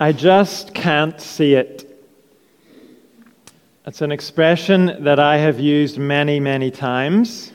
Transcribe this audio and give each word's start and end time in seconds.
I 0.00 0.12
just 0.12 0.74
can't 0.74 1.20
see 1.20 1.54
it. 1.54 1.84
It's 3.84 4.00
an 4.00 4.12
expression 4.12 5.02
that 5.02 5.18
I 5.18 5.38
have 5.38 5.58
used 5.58 5.98
many, 5.98 6.38
many 6.38 6.70
times. 6.70 7.50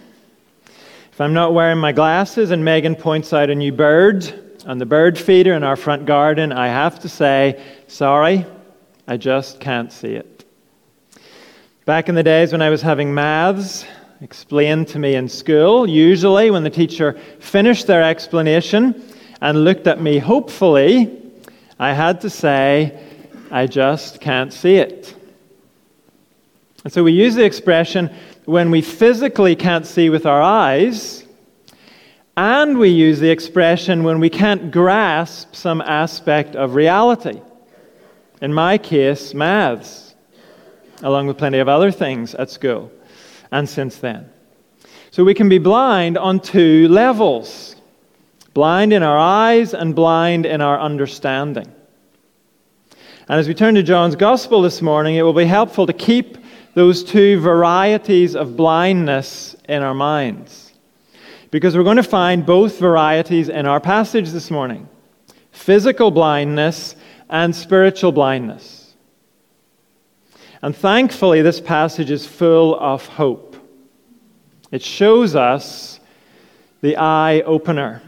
If 1.14 1.22
I'm 1.22 1.34
not 1.34 1.54
wearing 1.54 1.78
my 1.78 1.94
glasses 1.94 2.52
and 2.52 2.66
Megan 2.66 2.96
points 2.96 3.32
out 3.32 3.50
a 3.50 3.56
new 3.56 3.72
bird 3.72 4.58
on 4.66 4.78
the 4.78 4.86
bird 4.86 5.18
feeder 5.18 5.54
in 5.54 5.64
our 5.64 5.78
front 5.78 6.06
garden, 6.06 6.52
I 6.52 6.68
have 6.68 7.00
to 7.00 7.08
say, 7.08 7.64
sorry, 7.88 8.46
I 9.08 9.16
just 9.16 9.62
can't 9.62 9.90
see 9.94 10.16
it. 10.16 10.44
Back 11.86 12.10
in 12.10 12.16
the 12.16 12.24
days 12.24 12.52
when 12.52 12.62
I 12.62 12.70
was 12.70 12.82
having 12.82 13.14
maths 13.14 13.86
explained 14.20 14.90
to 14.90 15.00
me 15.00 15.16
in 15.16 15.30
school, 15.30 15.88
usually 15.88 16.52
when 16.52 16.64
the 16.64 16.70
teacher 16.70 17.14
finished 17.40 17.88
their 17.88 18.04
explanation 18.04 19.02
and 19.40 19.64
looked 19.64 19.88
at 19.88 20.02
me 20.02 20.18
hopefully, 20.18 21.23
I 21.80 21.94
had 21.94 22.22
to 22.22 22.30
say, 22.30 23.00
I 23.52 23.68
just 23.68 24.22
can't 24.22 24.54
see 24.54 24.76
it. 24.76 25.16
And 26.84 26.92
so 26.92 27.04
we 27.04 27.14
use 27.14 27.36
the 27.36 27.46
expression 27.46 28.14
when 28.46 28.72
we 28.72 28.82
physically 28.82 29.56
can't 29.56 29.86
see 29.86 30.10
with 30.10 30.26
our 30.26 30.42
eyes, 30.42 31.26
and 32.36 32.78
we 32.78 32.90
use 32.90 33.20
the 33.20 33.30
expression 33.30 34.04
when 34.04 34.20
we 34.20 34.30
can't 34.30 34.72
grasp 34.72 35.56
some 35.56 35.82
aspect 35.82 36.56
of 36.56 36.76
reality. 36.76 37.42
In 38.42 38.54
my 38.54 38.78
case, 38.78 39.34
maths, 39.34 40.16
along 41.02 41.28
with 41.28 41.38
plenty 41.38 41.60
of 41.60 41.70
other 41.70 41.92
things 41.92 42.36
at 42.36 42.50
school 42.50 42.92
and 43.52 43.70
since 43.70 43.98
then. 43.98 44.30
So 45.12 45.24
we 45.24 45.36
can 45.36 45.48
be 45.48 45.60
blind 45.60 46.18
on 46.18 46.40
two 46.40 46.88
levels 46.90 47.76
blind 48.54 48.94
in 48.94 49.04
our 49.04 49.18
eyes 49.18 49.74
and 49.74 49.96
blind 49.96 50.46
in 50.46 50.62
our 50.62 50.80
understanding. 50.80 51.72
And 53.28 53.40
as 53.40 53.48
we 53.48 53.54
turn 53.54 53.76
to 53.76 53.84
John's 53.84 54.16
Gospel 54.16 54.62
this 54.62 54.82
morning, 54.82 55.16
it 55.16 55.22
will 55.22 55.34
be 55.34 55.46
helpful 55.46 55.88
to 55.88 55.94
keep 55.94 56.38
those 56.74 57.04
two 57.04 57.40
varieties 57.40 58.36
of 58.36 58.58
blindness 58.58 59.56
in 59.70 59.82
our 59.82 59.94
minds. 59.94 60.74
Because 61.52 61.78
we're 61.78 61.84
going 61.84 61.98
to 61.98 62.04
find 62.04 62.46
both 62.46 62.80
varieties 62.80 63.48
in 63.48 63.66
our 63.66 63.80
passage 63.80 64.32
this 64.32 64.50
morning 64.50 64.90
physical 65.52 66.10
blindness 66.10 66.96
and 67.30 67.56
spiritual 67.56 68.12
blindness. 68.12 68.96
And 70.64 70.76
thankfully, 70.76 71.42
this 71.42 71.62
passage 71.62 72.10
is 72.10 72.26
full 72.26 72.76
of 72.80 73.06
hope. 73.06 73.56
It 74.72 74.82
shows 74.82 75.36
us 75.36 76.00
the 76.82 76.98
eye 76.98 77.42
opener. 77.42 78.02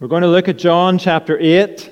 We're 0.00 0.08
going 0.08 0.22
to 0.22 0.28
look 0.28 0.48
at 0.48 0.58
John 0.58 0.98
chapter 0.98 1.38
8, 1.38 1.88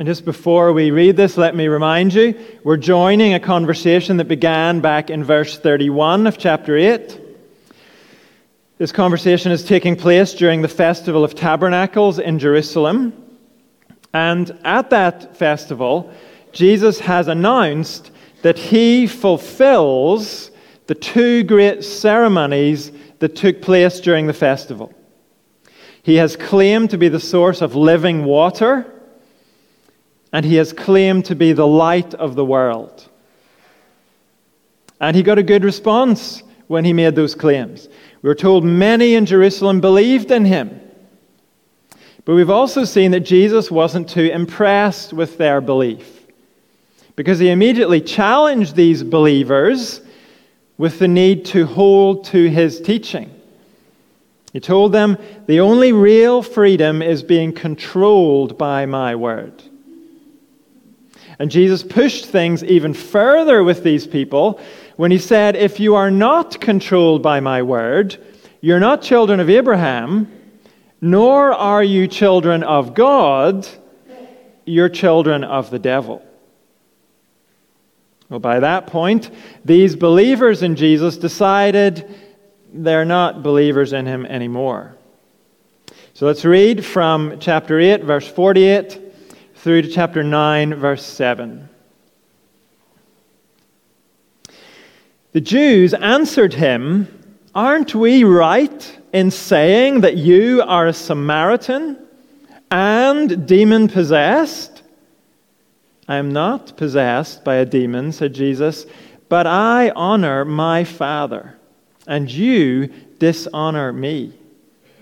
And 0.01 0.07
just 0.07 0.25
before 0.25 0.73
we 0.73 0.89
read 0.89 1.15
this, 1.15 1.37
let 1.37 1.55
me 1.55 1.67
remind 1.67 2.15
you 2.15 2.33
we're 2.63 2.75
joining 2.75 3.35
a 3.35 3.39
conversation 3.39 4.17
that 4.17 4.27
began 4.27 4.79
back 4.79 5.11
in 5.11 5.23
verse 5.23 5.59
31 5.59 6.25
of 6.25 6.39
chapter 6.39 6.75
8. 6.75 7.21
This 8.79 8.91
conversation 8.91 9.51
is 9.51 9.63
taking 9.63 9.95
place 9.95 10.33
during 10.33 10.63
the 10.63 10.67
Festival 10.67 11.23
of 11.23 11.35
Tabernacles 11.35 12.17
in 12.17 12.39
Jerusalem. 12.39 13.13
And 14.11 14.57
at 14.63 14.89
that 14.89 15.37
festival, 15.37 16.11
Jesus 16.51 16.99
has 17.01 17.27
announced 17.27 18.09
that 18.41 18.57
he 18.57 19.05
fulfills 19.05 20.49
the 20.87 20.95
two 20.95 21.43
great 21.43 21.83
ceremonies 21.83 22.91
that 23.19 23.35
took 23.35 23.61
place 23.61 23.99
during 23.99 24.25
the 24.25 24.33
festival. 24.33 24.91
He 26.01 26.15
has 26.15 26.35
claimed 26.35 26.89
to 26.89 26.97
be 26.97 27.07
the 27.07 27.19
source 27.19 27.61
of 27.61 27.75
living 27.75 28.25
water 28.25 28.97
and 30.33 30.45
he 30.45 30.55
has 30.55 30.73
claimed 30.73 31.25
to 31.25 31.35
be 31.35 31.53
the 31.53 31.67
light 31.67 32.13
of 32.13 32.35
the 32.35 32.45
world. 32.45 33.07
And 34.99 35.15
he 35.15 35.23
got 35.23 35.39
a 35.39 35.43
good 35.43 35.63
response 35.63 36.43
when 36.67 36.85
he 36.85 36.93
made 36.93 37.15
those 37.15 37.35
claims. 37.35 37.89
We 38.21 38.29
are 38.29 38.35
told 38.35 38.63
many 38.63 39.15
in 39.15 39.25
Jerusalem 39.25 39.81
believed 39.81 40.31
in 40.31 40.45
him. 40.45 40.79
But 42.23 42.35
we've 42.35 42.51
also 42.51 42.83
seen 42.85 43.11
that 43.11 43.21
Jesus 43.21 43.71
wasn't 43.71 44.07
too 44.07 44.29
impressed 44.31 45.11
with 45.11 45.37
their 45.37 45.59
belief 45.59 46.21
because 47.15 47.39
he 47.39 47.49
immediately 47.49 47.99
challenged 47.99 48.75
these 48.75 49.03
believers 49.03 50.01
with 50.77 50.99
the 50.99 51.07
need 51.07 51.45
to 51.45 51.65
hold 51.65 52.25
to 52.25 52.49
his 52.49 52.79
teaching. 52.79 53.31
He 54.53 54.59
told 54.59 54.91
them, 54.91 55.17
The 55.47 55.59
only 55.59 55.91
real 55.91 56.43
freedom 56.43 57.01
is 57.01 57.23
being 57.23 57.53
controlled 57.53 58.57
by 58.57 58.85
my 58.85 59.15
word. 59.15 59.63
And 61.41 61.49
Jesus 61.49 61.81
pushed 61.81 62.27
things 62.27 62.63
even 62.63 62.93
further 62.93 63.63
with 63.63 63.81
these 63.81 64.05
people 64.05 64.59
when 64.95 65.09
he 65.09 65.17
said, 65.17 65.55
If 65.55 65.79
you 65.79 65.95
are 65.95 66.11
not 66.11 66.61
controlled 66.61 67.23
by 67.23 67.39
my 67.39 67.63
word, 67.63 68.23
you're 68.61 68.79
not 68.79 69.01
children 69.01 69.39
of 69.39 69.49
Abraham, 69.49 70.31
nor 71.01 71.51
are 71.51 71.83
you 71.83 72.07
children 72.07 72.61
of 72.61 72.93
God, 72.93 73.67
you're 74.65 74.87
children 74.87 75.43
of 75.43 75.71
the 75.71 75.79
devil. 75.79 76.23
Well, 78.29 78.39
by 78.39 78.59
that 78.59 78.85
point, 78.85 79.31
these 79.65 79.95
believers 79.95 80.61
in 80.61 80.75
Jesus 80.75 81.17
decided 81.17 82.07
they're 82.71 83.03
not 83.03 83.41
believers 83.41 83.93
in 83.93 84.05
him 84.05 84.27
anymore. 84.27 84.95
So 86.13 86.27
let's 86.27 86.45
read 86.45 86.85
from 86.85 87.39
chapter 87.39 87.79
8, 87.79 88.03
verse 88.03 88.27
48 88.27 89.10
through 89.61 89.83
to 89.83 89.87
chapter 89.87 90.23
9, 90.23 90.73
verse 90.73 91.05
7. 91.05 91.69
The 95.33 95.41
Jews 95.41 95.93
answered 95.93 96.55
him, 96.55 97.07
Aren't 97.53 97.93
we 97.93 98.23
right 98.23 98.99
in 99.13 99.29
saying 99.29 100.01
that 100.01 100.17
you 100.17 100.63
are 100.63 100.87
a 100.87 100.93
Samaritan 100.93 101.95
and 102.71 103.47
demon 103.47 103.87
possessed? 103.87 104.81
I 106.07 106.15
am 106.15 106.33
not 106.33 106.75
possessed 106.75 107.43
by 107.43 107.57
a 107.57 107.65
demon, 107.65 108.11
said 108.13 108.33
Jesus, 108.33 108.87
but 109.29 109.45
I 109.45 109.91
honor 109.91 110.43
my 110.43 110.83
Father, 110.83 111.55
and 112.07 112.31
you 112.31 112.87
dishonor 113.19 113.93
me. 113.93 114.33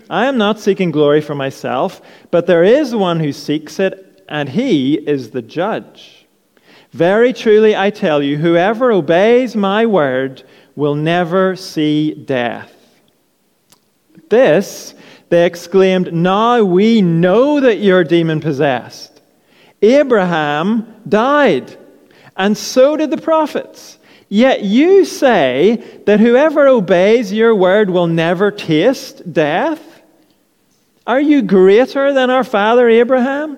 I 0.09 0.25
am 0.25 0.37
not 0.37 0.59
seeking 0.59 0.91
glory 0.91 1.21
for 1.21 1.33
myself, 1.33 2.01
but 2.29 2.45
there 2.45 2.65
is 2.65 2.93
one 2.93 3.21
who 3.21 3.31
seeks 3.31 3.79
it 3.79 4.07
and 4.29 4.47
he 4.47 4.93
is 4.93 5.31
the 5.31 5.41
judge. 5.41 6.27
Very 6.91 7.33
truly, 7.33 7.75
I 7.75 7.89
tell 7.89 8.23
you, 8.23 8.37
whoever 8.37 8.91
obeys 8.91 9.55
my 9.55 9.85
word 9.85 10.43
will 10.75 10.95
never 10.95 11.55
see 11.55 12.13
death. 12.13 12.73
This, 14.29 14.93
they 15.29 15.45
exclaimed, 15.45 16.13
Now 16.13 16.63
we 16.63 17.01
know 17.01 17.59
that 17.59 17.79
you're 17.79 18.03
demon 18.03 18.39
possessed. 18.39 19.21
Abraham 19.81 21.01
died, 21.07 21.77
and 22.37 22.57
so 22.57 22.95
did 22.95 23.11
the 23.11 23.17
prophets. 23.17 23.97
Yet 24.29 24.63
you 24.63 25.05
say 25.05 26.01
that 26.05 26.19
whoever 26.19 26.67
obeys 26.67 27.33
your 27.33 27.55
word 27.55 27.89
will 27.89 28.07
never 28.07 28.51
taste 28.51 29.33
death? 29.33 29.81
Are 31.07 31.21
you 31.21 31.41
greater 31.41 32.13
than 32.13 32.29
our 32.29 32.43
father 32.43 32.87
Abraham? 32.87 33.57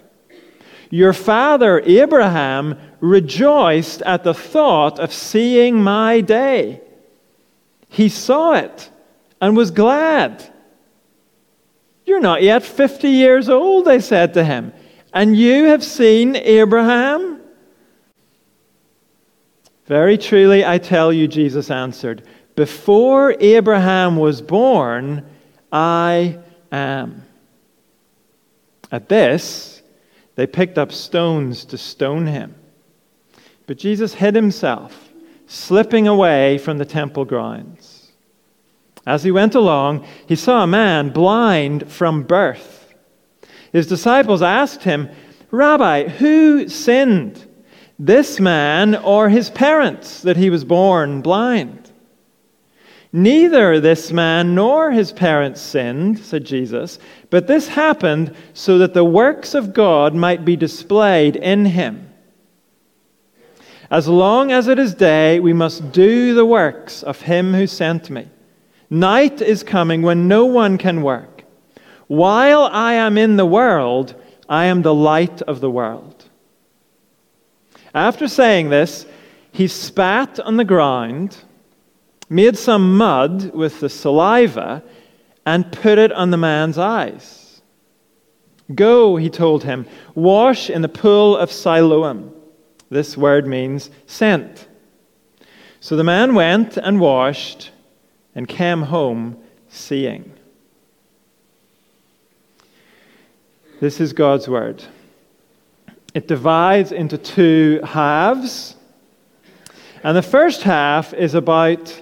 Your 0.91 1.13
father 1.13 1.81
Abraham 1.85 2.77
rejoiced 2.99 4.01
at 4.03 4.23
the 4.23 4.33
thought 4.33 4.99
of 4.99 5.13
seeing 5.13 5.81
my 5.81 6.21
day. 6.21 6.81
He 7.87 8.09
saw 8.09 8.53
it 8.53 8.89
and 9.39 9.55
was 9.55 9.71
glad. 9.71 10.53
You're 12.05 12.19
not 12.19 12.43
yet 12.43 12.63
50 12.63 13.07
years 13.07 13.47
old, 13.47 13.85
they 13.85 14.01
said 14.01 14.33
to 14.33 14.43
him, 14.43 14.73
and 15.13 15.35
you 15.35 15.65
have 15.65 15.83
seen 15.83 16.35
Abraham? 16.35 17.39
Very 19.85 20.17
truly, 20.17 20.65
I 20.65 20.77
tell 20.77 21.11
you, 21.11 21.27
Jesus 21.27 21.71
answered, 21.71 22.23
before 22.55 23.35
Abraham 23.39 24.17
was 24.17 24.41
born, 24.41 25.25
I 25.71 26.37
am. 26.71 27.23
At 28.91 29.07
this, 29.07 29.70
they 30.35 30.47
picked 30.47 30.77
up 30.77 30.91
stones 30.91 31.65
to 31.65 31.77
stone 31.77 32.27
him. 32.27 32.55
But 33.67 33.77
Jesus 33.77 34.13
hid 34.13 34.35
himself, 34.35 35.09
slipping 35.47 36.07
away 36.07 36.57
from 36.57 36.77
the 36.77 36.85
temple 36.85 37.25
grounds. 37.25 38.11
As 39.05 39.23
he 39.23 39.31
went 39.31 39.55
along, 39.55 40.05
he 40.27 40.35
saw 40.35 40.63
a 40.63 40.67
man 40.67 41.09
blind 41.09 41.91
from 41.91 42.23
birth. 42.23 42.93
His 43.71 43.87
disciples 43.87 44.41
asked 44.41 44.83
him, 44.83 45.09
Rabbi, 45.49 46.07
who 46.07 46.67
sinned, 46.67 47.47
this 47.97 48.39
man 48.39 48.95
or 48.95 49.29
his 49.29 49.49
parents, 49.49 50.21
that 50.21 50.37
he 50.37 50.49
was 50.49 50.63
born 50.63 51.21
blind? 51.21 51.80
Neither 53.13 53.79
this 53.79 54.11
man 54.11 54.55
nor 54.55 54.91
his 54.91 55.11
parents 55.11 55.59
sinned, 55.59 56.19
said 56.19 56.45
Jesus, 56.45 56.97
but 57.29 57.45
this 57.45 57.67
happened 57.67 58.33
so 58.53 58.77
that 58.77 58.93
the 58.93 59.03
works 59.03 59.53
of 59.53 59.73
God 59.73 60.15
might 60.15 60.45
be 60.45 60.55
displayed 60.55 61.35
in 61.35 61.65
him. 61.65 62.09
As 63.89 64.07
long 64.07 64.53
as 64.53 64.69
it 64.69 64.79
is 64.79 64.95
day, 64.95 65.41
we 65.41 65.51
must 65.51 65.91
do 65.91 66.33
the 66.33 66.45
works 66.45 67.03
of 67.03 67.19
him 67.19 67.53
who 67.53 67.67
sent 67.67 68.09
me. 68.09 68.29
Night 68.89 69.41
is 69.41 69.63
coming 69.63 70.01
when 70.01 70.29
no 70.29 70.45
one 70.45 70.77
can 70.77 71.01
work. 71.01 71.43
While 72.07 72.63
I 72.71 72.93
am 72.93 73.17
in 73.17 73.35
the 73.35 73.45
world, 73.45 74.15
I 74.47 74.65
am 74.65 74.81
the 74.81 74.93
light 74.93 75.41
of 75.41 75.59
the 75.59 75.69
world. 75.69 76.29
After 77.93 78.29
saying 78.29 78.69
this, 78.69 79.05
he 79.51 79.67
spat 79.67 80.39
on 80.39 80.55
the 80.55 80.63
ground 80.63 81.37
made 82.31 82.57
some 82.57 82.95
mud 82.95 83.53
with 83.53 83.81
the 83.81 83.89
saliva, 83.89 84.81
and 85.45 85.69
put 85.69 85.97
it 85.97 86.13
on 86.13 86.31
the 86.31 86.37
man's 86.37 86.77
eyes. 86.77 87.61
Go, 88.73 89.17
he 89.17 89.29
told 89.29 89.65
him, 89.65 89.85
wash 90.15 90.69
in 90.69 90.81
the 90.81 90.87
pool 90.87 91.35
of 91.35 91.51
Siloam. 91.51 92.33
This 92.89 93.17
word 93.17 93.45
means 93.47 93.89
sent. 94.05 94.69
So 95.81 95.97
the 95.97 96.05
man 96.05 96.33
went 96.33 96.77
and 96.77 97.01
washed 97.01 97.71
and 98.33 98.47
came 98.47 98.83
home 98.83 99.37
seeing. 99.67 100.31
This 103.81 103.99
is 103.99 104.13
God's 104.13 104.47
word. 104.47 104.81
It 106.13 106.29
divides 106.29 106.93
into 106.93 107.17
two 107.17 107.81
halves. 107.83 108.77
And 110.01 110.15
the 110.15 110.21
first 110.21 110.61
half 110.61 111.13
is 111.13 111.33
about 111.33 112.01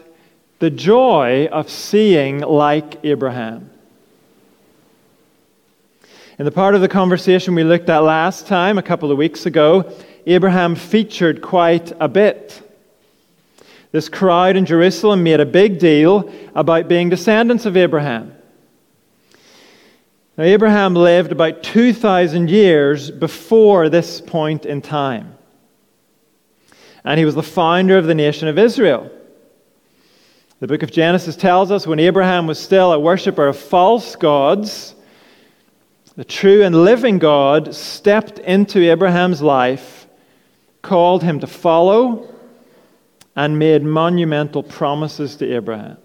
the 0.59 0.69
joy 0.69 1.47
of 1.51 1.69
seeing 1.69 2.39
like 2.39 3.03
Abraham. 3.03 3.69
In 6.37 6.45
the 6.45 6.51
part 6.51 6.75
of 6.75 6.81
the 6.81 6.87
conversation 6.87 7.55
we 7.55 7.63
looked 7.63 7.89
at 7.89 7.99
last 7.99 8.47
time, 8.47 8.77
a 8.77 8.83
couple 8.83 9.11
of 9.11 9.17
weeks 9.17 9.45
ago, 9.45 9.91
Abraham 10.25 10.75
featured 10.75 11.41
quite 11.41 11.91
a 11.99 12.07
bit. 12.07 12.61
This 13.91 14.07
crowd 14.07 14.55
in 14.55 14.65
Jerusalem 14.65 15.23
made 15.23 15.39
a 15.39 15.45
big 15.45 15.79
deal 15.79 16.31
about 16.55 16.87
being 16.87 17.09
descendants 17.09 17.65
of 17.65 17.75
Abraham. 17.75 18.35
Now, 20.37 20.43
Abraham 20.45 20.93
lived 20.93 21.31
about 21.31 21.63
2,000 21.63 22.49
years 22.49 23.11
before 23.11 23.89
this 23.89 24.21
point 24.21 24.65
in 24.65 24.81
time. 24.81 25.35
And 27.03 27.17
he 27.17 27.25
was 27.25 27.35
the 27.35 27.43
founder 27.43 27.97
of 27.97 28.05
the 28.05 28.15
nation 28.15 28.47
of 28.47 28.57
Israel. 28.57 29.11
The 30.59 30.67
book 30.67 30.83
of 30.83 30.91
Genesis 30.91 31.37
tells 31.37 31.71
us 31.71 31.87
when 31.87 31.99
Abraham 31.99 32.45
was 32.45 32.59
still 32.59 32.91
a 32.91 32.99
worshiper 32.99 33.47
of 33.47 33.57
false 33.57 34.17
gods, 34.17 34.93
the 36.17 36.25
true 36.25 36.63
and 36.63 36.83
living 36.83 37.17
God 37.17 37.73
stepped 37.73 38.39
into 38.39 38.91
Abraham's 38.91 39.41
life, 39.41 40.05
called 40.81 41.23
him 41.23 41.39
to 41.39 41.47
follow, 41.47 42.27
and 43.37 43.57
made 43.57 43.83
monumental 43.83 44.61
promises 44.61 45.37
to 45.37 45.49
Abraham. 45.49 45.97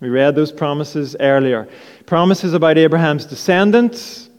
We 0.00 0.08
read 0.08 0.36
those 0.36 0.52
promises 0.52 1.16
earlier. 1.18 1.68
Promises 2.06 2.54
about 2.54 2.78
Abraham's 2.78 3.24
descendants 3.24 4.30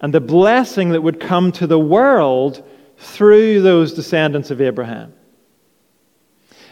and 0.00 0.12
the 0.12 0.20
blessing 0.20 0.90
that 0.90 1.02
would 1.02 1.20
come 1.20 1.52
to 1.52 1.68
the 1.68 1.78
world 1.78 2.66
through 2.98 3.62
those 3.62 3.92
descendants 3.92 4.50
of 4.50 4.60
Abraham. 4.60 5.12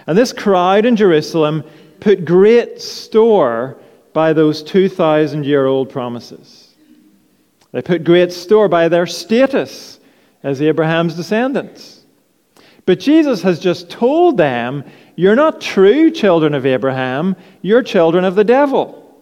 And 0.08 0.16
this 0.16 0.32
crowd 0.32 0.86
in 0.86 0.96
Jerusalem 0.96 1.62
put 2.00 2.24
great 2.24 2.80
store 2.80 3.76
by 4.14 4.32
those 4.32 4.62
2,000 4.62 5.44
year 5.44 5.66
old 5.66 5.90
promises. 5.90 6.74
They 7.72 7.82
put 7.82 8.04
great 8.04 8.32
store 8.32 8.68
by 8.68 8.88
their 8.88 9.06
status 9.06 10.00
as 10.42 10.62
Abraham's 10.62 11.14
descendants. 11.14 12.06
But 12.86 13.00
Jesus 13.00 13.42
has 13.42 13.60
just 13.60 13.90
told 13.90 14.38
them, 14.38 14.82
You're 15.14 15.36
not 15.36 15.60
true 15.60 16.10
children 16.10 16.54
of 16.54 16.64
Abraham, 16.64 17.36
you're 17.60 17.82
children 17.82 18.24
of 18.24 18.34
the 18.34 18.44
devil. 18.44 19.14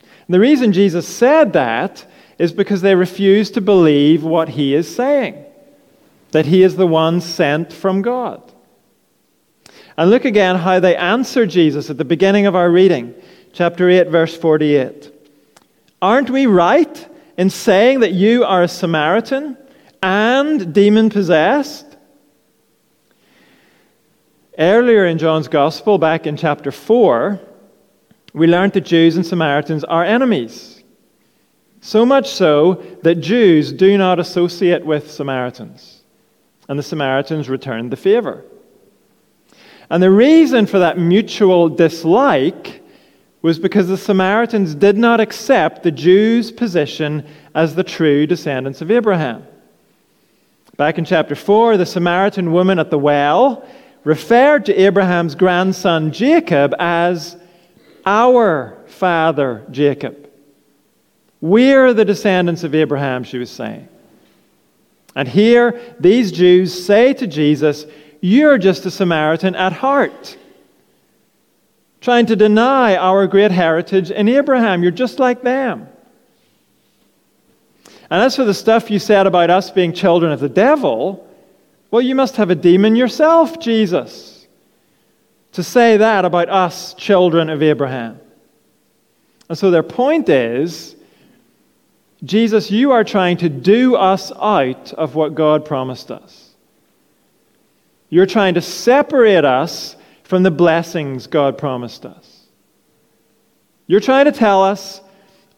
And 0.00 0.34
the 0.34 0.38
reason 0.38 0.72
Jesus 0.72 1.08
said 1.08 1.54
that 1.54 2.06
is 2.38 2.52
because 2.52 2.80
they 2.80 2.94
refuse 2.94 3.50
to 3.50 3.60
believe 3.60 4.22
what 4.22 4.50
he 4.50 4.74
is 4.74 4.94
saying 4.94 5.44
that 6.30 6.46
he 6.46 6.62
is 6.62 6.76
the 6.76 6.86
one 6.86 7.20
sent 7.20 7.72
from 7.72 8.02
God. 8.02 8.47
And 9.98 10.10
look 10.10 10.24
again 10.24 10.54
how 10.54 10.78
they 10.78 10.94
answer 10.94 11.44
Jesus 11.44 11.90
at 11.90 11.98
the 11.98 12.04
beginning 12.04 12.46
of 12.46 12.54
our 12.54 12.70
reading, 12.70 13.16
chapter 13.52 13.90
8, 13.90 14.06
verse 14.10 14.36
48. 14.36 15.12
Aren't 16.00 16.30
we 16.30 16.46
right 16.46 17.08
in 17.36 17.50
saying 17.50 17.98
that 18.00 18.12
you 18.12 18.44
are 18.44 18.62
a 18.62 18.68
Samaritan 18.68 19.56
and 20.00 20.72
demon 20.72 21.10
possessed? 21.10 21.96
Earlier 24.56 25.04
in 25.04 25.18
John's 25.18 25.48
Gospel, 25.48 25.98
back 25.98 26.28
in 26.28 26.36
chapter 26.36 26.70
4, 26.70 27.40
we 28.34 28.46
learned 28.46 28.74
that 28.74 28.82
Jews 28.82 29.16
and 29.16 29.26
Samaritans 29.26 29.82
are 29.82 30.04
enemies. 30.04 30.84
So 31.80 32.06
much 32.06 32.30
so 32.30 32.74
that 33.02 33.16
Jews 33.16 33.72
do 33.72 33.98
not 33.98 34.20
associate 34.20 34.86
with 34.86 35.10
Samaritans, 35.10 36.04
and 36.68 36.78
the 36.78 36.84
Samaritans 36.84 37.48
return 37.48 37.90
the 37.90 37.96
favor. 37.96 38.44
And 39.90 40.02
the 40.02 40.10
reason 40.10 40.66
for 40.66 40.78
that 40.80 40.98
mutual 40.98 41.68
dislike 41.68 42.82
was 43.40 43.58
because 43.58 43.88
the 43.88 43.96
Samaritans 43.96 44.74
did 44.74 44.98
not 44.98 45.20
accept 45.20 45.82
the 45.82 45.90
Jews' 45.90 46.50
position 46.50 47.26
as 47.54 47.74
the 47.74 47.84
true 47.84 48.26
descendants 48.26 48.82
of 48.82 48.90
Abraham. 48.90 49.46
Back 50.76 50.98
in 50.98 51.04
chapter 51.04 51.34
4, 51.34 51.76
the 51.76 51.86
Samaritan 51.86 52.52
woman 52.52 52.78
at 52.78 52.90
the 52.90 52.98
well 52.98 53.66
referred 54.04 54.66
to 54.66 54.74
Abraham's 54.74 55.34
grandson 55.34 56.12
Jacob 56.12 56.74
as 56.78 57.36
our 58.04 58.78
father 58.86 59.64
Jacob. 59.70 60.28
We're 61.40 61.92
the 61.94 62.04
descendants 62.04 62.64
of 62.64 62.74
Abraham, 62.74 63.24
she 63.24 63.38
was 63.38 63.50
saying. 63.50 63.88
And 65.14 65.26
here, 65.26 65.80
these 65.98 66.30
Jews 66.30 66.86
say 66.86 67.12
to 67.14 67.26
Jesus, 67.26 67.86
you're 68.20 68.58
just 68.58 68.86
a 68.86 68.90
Samaritan 68.90 69.54
at 69.54 69.72
heart, 69.72 70.36
trying 72.00 72.26
to 72.26 72.36
deny 72.36 72.96
our 72.96 73.26
great 73.26 73.50
heritage 73.50 74.10
in 74.10 74.28
Abraham. 74.28 74.82
You're 74.82 74.92
just 74.92 75.18
like 75.18 75.42
them. 75.42 75.88
And 78.10 78.22
as 78.22 78.36
for 78.36 78.44
the 78.44 78.54
stuff 78.54 78.90
you 78.90 78.98
said 78.98 79.26
about 79.26 79.50
us 79.50 79.70
being 79.70 79.92
children 79.92 80.32
of 80.32 80.40
the 80.40 80.48
devil, 80.48 81.26
well, 81.90 82.02
you 82.02 82.14
must 82.14 82.36
have 82.36 82.50
a 82.50 82.54
demon 82.54 82.96
yourself, 82.96 83.58
Jesus, 83.60 84.46
to 85.52 85.62
say 85.62 85.96
that 85.98 86.24
about 86.24 86.48
us, 86.48 86.94
children 86.94 87.50
of 87.50 87.62
Abraham. 87.62 88.20
And 89.48 89.56
so 89.56 89.70
their 89.70 89.82
point 89.82 90.28
is 90.28 90.96
Jesus, 92.24 92.70
you 92.70 92.90
are 92.92 93.04
trying 93.04 93.36
to 93.38 93.48
do 93.48 93.94
us 93.94 94.32
out 94.32 94.92
of 94.94 95.14
what 95.14 95.34
God 95.34 95.64
promised 95.64 96.10
us. 96.10 96.47
You're 98.08 98.26
trying 98.26 98.54
to 98.54 98.62
separate 98.62 99.44
us 99.44 99.96
from 100.22 100.42
the 100.42 100.50
blessings 100.50 101.26
God 101.26 101.58
promised 101.58 102.06
us. 102.06 102.46
You're 103.86 104.00
trying 104.00 104.26
to 104.26 104.32
tell 104.32 104.62
us 104.62 105.00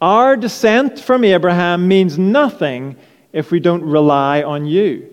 our 0.01 0.37
descent 0.37 0.99
from 0.99 1.25
Abraham 1.25 1.87
means 1.87 2.19
nothing 2.19 2.97
if 3.33 3.51
we 3.51 3.61
don't 3.61 3.83
rely 3.83 4.43
on 4.43 4.67
you. 4.67 5.09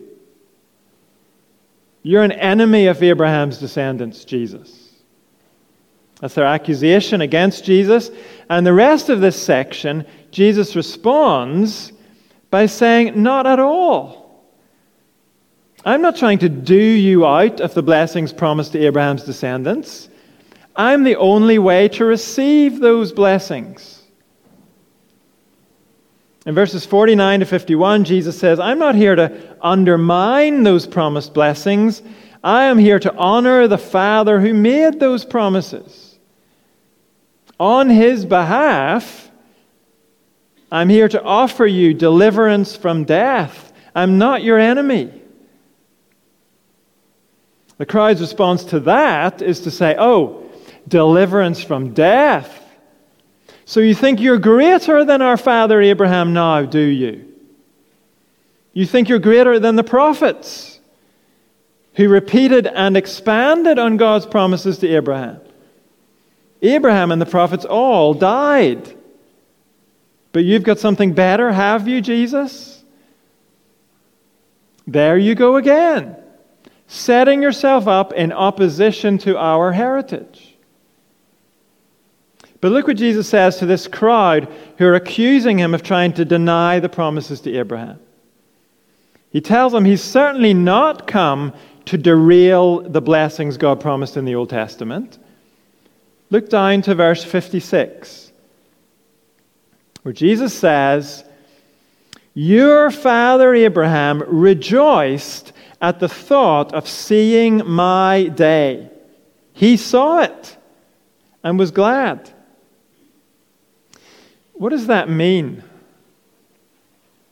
You're 2.03 2.24
an 2.24 2.32
enemy 2.32 2.88
of 2.88 3.03
Abraham's 3.03 3.58
descendants, 3.58 4.24
Jesus. 4.24 4.88
That's 6.22 6.34
their 6.34 6.46
accusation 6.46 7.22
against 7.22 7.65
Jesus. 7.65 8.10
And 8.50 8.65
the 8.65 8.74
rest 8.74 9.10
of 9.10 9.20
this 9.20 9.41
section, 9.41 10.06
Jesus 10.32 10.75
responds 10.75 11.91
by 12.50 12.65
saying, 12.65 13.22
Not 13.22 13.46
at 13.46 13.60
all. 13.60 14.27
I'm 15.88 16.01
not 16.01 16.17
trying 16.17 16.39
to 16.39 16.50
do 16.50 16.75
you 16.75 17.25
out 17.25 17.62
of 17.62 17.74
the 17.74 17.82
blessings 17.82 18.34
promised 18.34 18.74
to 18.74 18.86
Abraham's 18.86 19.24
descendants. 19.24 20.10
I'm 20.75 21.06
the 21.06 21.15
only 21.15 21.60
way 21.60 21.88
to 21.88 22.03
receive 22.03 22.82
those 22.82 23.13
blessings. 23.13 24.03
In 26.46 26.53
verses 26.53 26.86
49 26.86 27.39
to 27.39 27.46
51, 27.46 28.03
Jesus 28.03 28.38
says, 28.38 28.60
I'm 28.60 28.79
not 28.79 28.96
here 28.96 29.15
to 29.15 29.56
undermine 29.62 30.63
those 30.63 30.86
promised 30.86 31.34
blessings. 31.34 32.01
I 32.44 32.65
am 32.65 32.77
here 32.77 33.00
to 33.00 33.15
honor 33.15 33.70
the 33.70 33.77
Father 33.77 34.41
who 34.41 34.53
made 34.53 35.00
those 35.00 35.24
promises. 35.24 36.20
On 37.62 37.89
his 37.89 38.25
behalf, 38.25 39.32
I'm 40.70 40.89
here 40.89 41.08
to 41.08 41.24
offer 41.24 41.65
you 41.65 41.94
deliverance 41.94 42.75
from 42.75 43.06
death. 43.06 43.72
I'm 43.96 44.17
not 44.17 44.44
your 44.44 44.60
enemy. 44.60 45.24
The 47.78 47.86
crowd's 47.86 48.22
response 48.22 48.64
to 48.66 48.80
that 48.82 49.42
is 49.42 49.62
to 49.62 49.72
say, 49.72 49.96
Oh, 49.98 50.50
deliverance 50.88 51.62
from 51.62 51.94
death. 51.94 52.64
So 53.66 53.82
you 53.82 53.94
think 53.94 54.20
you're 54.20 54.40
greater 54.40 55.04
than 55.04 55.22
our 55.22 55.38
father 55.38 55.82
Abraham 55.82 56.34
now, 56.34 56.64
do 56.64 56.80
you? 56.80 57.34
You 58.74 58.86
think 58.86 59.10
you're 59.10 59.20
greater 59.20 59.60
than 59.60 59.76
the 59.76 59.84
prophets 59.84 60.80
who 61.96 62.10
repeated 62.10 62.68
and 62.68 62.96
expanded 62.96 63.80
on 63.80 63.98
God's 63.98 64.26
promises 64.26 64.78
to 64.80 64.88
Abraham. 64.88 65.42
Abraham 66.62 67.12
and 67.12 67.22
the 67.22 67.26
prophets 67.26 67.66
all 67.66 68.14
died. 68.14 68.96
But 70.32 70.44
you've 70.44 70.64
got 70.64 70.80
something 70.80 71.14
better, 71.14 71.52
have 71.52 71.88
you, 71.88 72.02
Jesus? 72.02 72.84
There 74.86 75.18
you 75.18 75.36
go 75.36 75.56
again, 75.56 76.16
setting 76.88 77.41
yourself 77.41 77.88
up 77.88 78.13
in 78.13 78.32
opposition 78.32 79.17
to 79.20 79.38
our 79.38 79.74
heritage. 79.74 80.56
But 82.60 82.72
look 82.72 82.88
what 82.88 82.98
Jesus 82.98 83.29
says 83.29 83.58
to 83.58 83.65
this 83.65 83.88
crowd 83.88 84.51
who 84.77 84.86
are 84.86 84.96
accusing 84.96 85.60
him 85.60 85.74
of 85.74 85.84
trying 85.84 86.13
to 86.13 86.25
deny 86.25 86.79
the 86.79 86.89
promises 86.89 87.41
to 87.41 87.56
Abraham. 87.56 88.00
He 89.29 89.41
tells 89.41 89.74
them 89.74 89.86
he's 89.86 90.03
certainly 90.03 90.53
not 90.53 91.06
come 91.06 91.53
to 91.86 91.98
derail 91.98 92.82
the 92.82 93.01
blessings 93.01 93.58
God 93.58 93.79
promised 93.79 94.17
in 94.17 94.25
the 94.25 94.36
Old 94.36 94.50
Testament. 94.50 95.20
Look 96.29 96.50
down 96.50 96.82
to 96.84 96.96
verse 96.96 97.24
56, 97.24 98.32
where 100.03 100.13
Jesus 100.13 100.53
says, 100.53 101.24
Your 102.34 102.91
father 102.91 103.53
Abraham 103.53 104.24
rejoiced 104.25 105.53
at 105.82 106.00
the 106.00 106.10
thought 106.10 106.74
of 106.74 106.88
seeing 106.88 107.62
my 107.66 108.24
day. 108.36 108.90
He 109.54 109.78
saw 109.78 110.22
it 110.22 110.58
and 111.44 111.58
was 111.58 111.72
glad. 111.72 112.32
What 114.54 114.70
does 114.70 114.88
that 114.88 115.10
mean? 115.10 115.64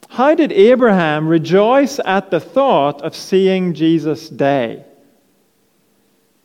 How 0.08 0.34
did 0.34 0.52
Abraham 0.52 1.28
rejoice 1.28 1.98
at 2.04 2.30
the 2.30 2.40
thought 2.40 3.02
of 3.02 3.14
seeing 3.14 3.74
Jesus' 3.74 4.28
day? 4.28 4.84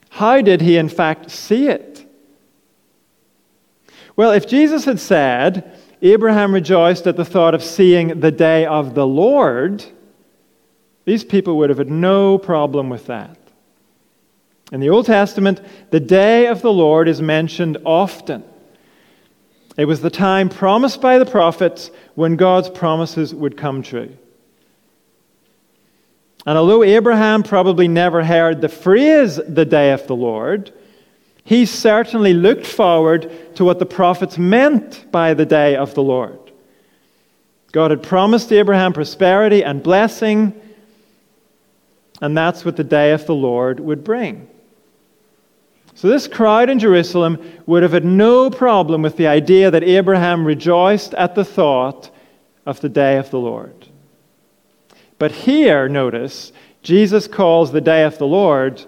How 0.10 0.42
did 0.42 0.62
he, 0.62 0.78
in 0.78 0.90
fact, 0.90 1.32
see 1.32 1.68
it? 1.68 2.06
Well, 4.16 4.32
if 4.32 4.48
Jesus 4.48 4.86
had 4.86 5.00
said, 5.00 5.80
Abraham 6.02 6.54
rejoiced 6.54 7.08
at 7.08 7.16
the 7.16 7.26
thought 7.26 7.56
of 7.56 7.64
seeing 7.64 8.20
the 8.20 8.32
day 8.32 8.66
of 8.66 8.94
the 8.94 9.08
Lord, 9.08 9.86
these 11.06 11.24
people 11.24 11.58
would 11.58 11.70
have 11.70 11.80
had 11.80 11.90
no 11.90 12.38
problem 12.38 12.90
with 12.90 13.08
that. 13.08 13.38
In 14.72 14.80
the 14.80 14.90
Old 14.90 15.06
Testament, 15.06 15.60
the 15.90 16.00
day 16.00 16.48
of 16.48 16.62
the 16.62 16.72
Lord 16.72 17.08
is 17.08 17.22
mentioned 17.22 17.78
often. 17.84 18.44
It 19.78 19.86
was 19.86 20.02
the 20.02 20.10
time 20.10 20.50
promised 20.50 21.02
by 21.02 21.18
the 21.18 21.26
prophets 21.26 21.92
when 22.16 22.36
God's 22.36 22.70
promises 22.70 23.34
would 23.34 23.58
come 23.58 23.82
true. 23.82 24.16
And 26.46 26.58
although 26.58 26.84
Abraham 26.84 27.44
probably 27.44 27.88
never 27.88 28.24
heard 28.24 28.62
the 28.62 28.70
phrase 28.70 29.40
the 29.48 29.66
day 29.66 29.92
of 29.92 30.08
the 30.08 30.16
Lord, 30.16 30.74
he 31.44 31.66
certainly 31.66 32.34
looked 32.34 32.66
forward 32.66 33.56
to 33.56 33.66
what 33.66 33.80
the 33.80 33.86
prophets 33.86 34.38
meant 34.38 35.12
by 35.12 35.34
the 35.34 35.46
day 35.46 35.76
of 35.76 35.94
the 35.94 36.04
Lord. 36.04 36.40
God 37.72 37.92
had 37.92 38.04
promised 38.04 38.52
Abraham 38.52 38.94
prosperity 38.94 39.64
and 39.64 39.82
blessing, 39.84 40.54
and 42.22 42.38
that's 42.38 42.64
what 42.64 42.78
the 42.78 42.84
day 42.84 43.12
of 43.12 43.26
the 43.26 43.36
Lord 43.36 43.80
would 43.80 44.04
bring. 44.04 44.48
So, 45.96 46.08
this 46.08 46.28
crowd 46.28 46.70
in 46.70 46.80
Jerusalem 46.80 47.38
would 47.66 47.84
have 47.84 47.92
had 47.92 48.06
no 48.06 48.50
problem 48.50 49.02
with 49.02 49.18
the 49.18 49.28
idea 49.28 49.70
that 49.70 49.84
Abraham 49.84 50.46
rejoiced 50.46 51.14
at 51.16 51.36
the 51.36 51.44
thought 51.44 52.10
of 52.66 52.80
the 52.80 52.90
day 52.90 53.18
of 53.18 53.30
the 53.30 53.40
Lord. 53.40 53.88
But 55.20 55.32
here, 55.32 55.90
notice, 55.90 56.54
Jesus 56.82 57.28
calls 57.28 57.72
the 57.72 57.82
day 57.82 58.04
of 58.04 58.18
the 58.18 58.26
Lord 58.26 58.84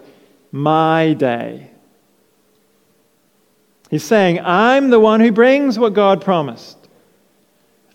my 0.51 1.13
day. 1.13 1.69
He's 3.89 4.03
saying, 4.03 4.39
I'm 4.39 4.89
the 4.89 4.99
one 4.99 5.19
who 5.19 5.31
brings 5.31 5.77
what 5.77 5.93
God 5.93 6.21
promised. 6.23 6.77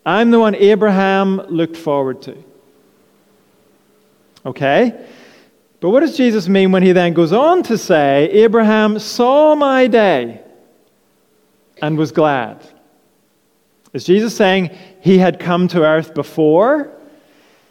I'm 0.06 0.30
the 0.30 0.38
one 0.38 0.54
Abraham 0.54 1.38
looked 1.48 1.76
forward 1.76 2.22
to. 2.22 2.44
Okay? 4.46 5.06
But 5.80 5.90
what 5.90 6.00
does 6.00 6.16
Jesus 6.16 6.48
mean 6.48 6.72
when 6.72 6.82
he 6.82 6.92
then 6.92 7.14
goes 7.14 7.32
on 7.32 7.62
to 7.64 7.78
say, 7.78 8.28
Abraham 8.30 8.98
saw 8.98 9.54
my 9.54 9.86
day 9.86 10.42
and 11.80 11.96
was 11.96 12.10
glad? 12.10 12.66
Is 13.92 14.04
Jesus 14.04 14.36
saying 14.36 14.76
he 15.00 15.18
had 15.18 15.38
come 15.38 15.68
to 15.68 15.84
earth 15.84 16.14
before 16.14 16.92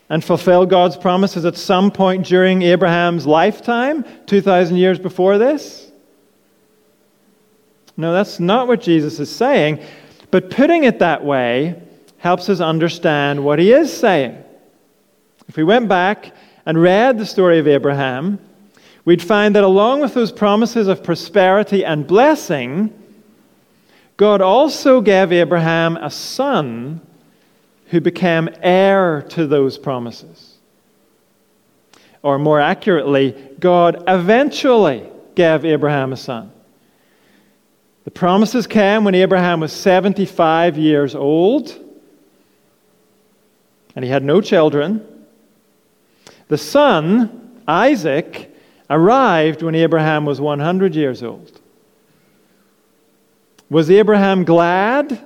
and 0.09 0.23
fulfilled 0.23 0.69
God's 0.69 0.95
promises 0.95 1.43
at 1.43 1.57
some 1.57 1.91
point 1.91 2.25
during 2.25 2.61
Abraham's 2.61 3.27
lifetime, 3.27 4.05
2,000 4.25 4.77
years 4.77 4.99
before 4.99 5.37
this? 5.37 5.91
No, 7.97 8.13
that's 8.13 8.39
not 8.39 8.67
what 8.67 8.79
Jesus 8.79 9.19
is 9.19 9.33
saying. 9.33 9.83
But 10.31 10.49
putting 10.49 10.85
it 10.85 10.99
that 10.99 11.25
way 11.25 11.81
helps 12.19 12.47
us 12.47 12.61
understand 12.61 13.43
what 13.43 13.59
he 13.59 13.73
is 13.73 13.91
saying. 13.91 14.43
If 15.47 15.57
we 15.57 15.63
went 15.63 15.89
back 15.89 16.33
and 16.67 16.81
read 16.81 17.17
the 17.17 17.25
story 17.25 17.59
of 17.59 17.67
Abraham, 17.67 18.39
we'd 19.05 19.24
find 19.24 19.55
that 19.55 19.63
along 19.63 20.01
with 20.01 20.13
those 20.13 20.33
promises 20.33 20.89
of 20.89 21.01
prosperity 21.01 21.86
and 21.86 22.05
blessing, 22.05 22.93
God 24.17 24.41
also 24.41 25.00
gave 25.00 25.31
Abraham 25.31 25.95
a 25.95 26.12
son 26.12 27.00
who 27.86 28.01
became 28.01 28.50
heir 28.62 29.21
to 29.29 29.47
those 29.47 29.77
promises. 29.77 30.57
Or 32.21 32.38
more 32.38 32.59
accurately, 32.59 33.31
God 33.62 34.03
eventually 34.05 35.09
gave 35.36 35.63
Abraham 35.63 36.12
a 36.12 36.17
son. 36.17 36.51
The 38.03 38.12
promises 38.12 38.67
came 38.67 39.05
when 39.05 39.15
Abraham 39.15 39.62
was 39.62 39.71
75 39.71 40.77
years 40.77 41.15
old 41.15 41.74
and 43.95 44.03
he 44.03 44.12
had 44.12 44.25
no 44.25 44.41
children. 44.41 45.16
The 46.48 46.58
son, 46.58 47.62
Isaac, 47.68 48.54
arrived 48.89 49.62
when 49.62 49.75
Abraham 49.75 50.25
was 50.25 50.39
100 50.39 50.96
years 50.96 51.22
old. 51.24 51.60
Was 53.70 53.92
Abraham 53.92 54.46
glad 54.46 55.22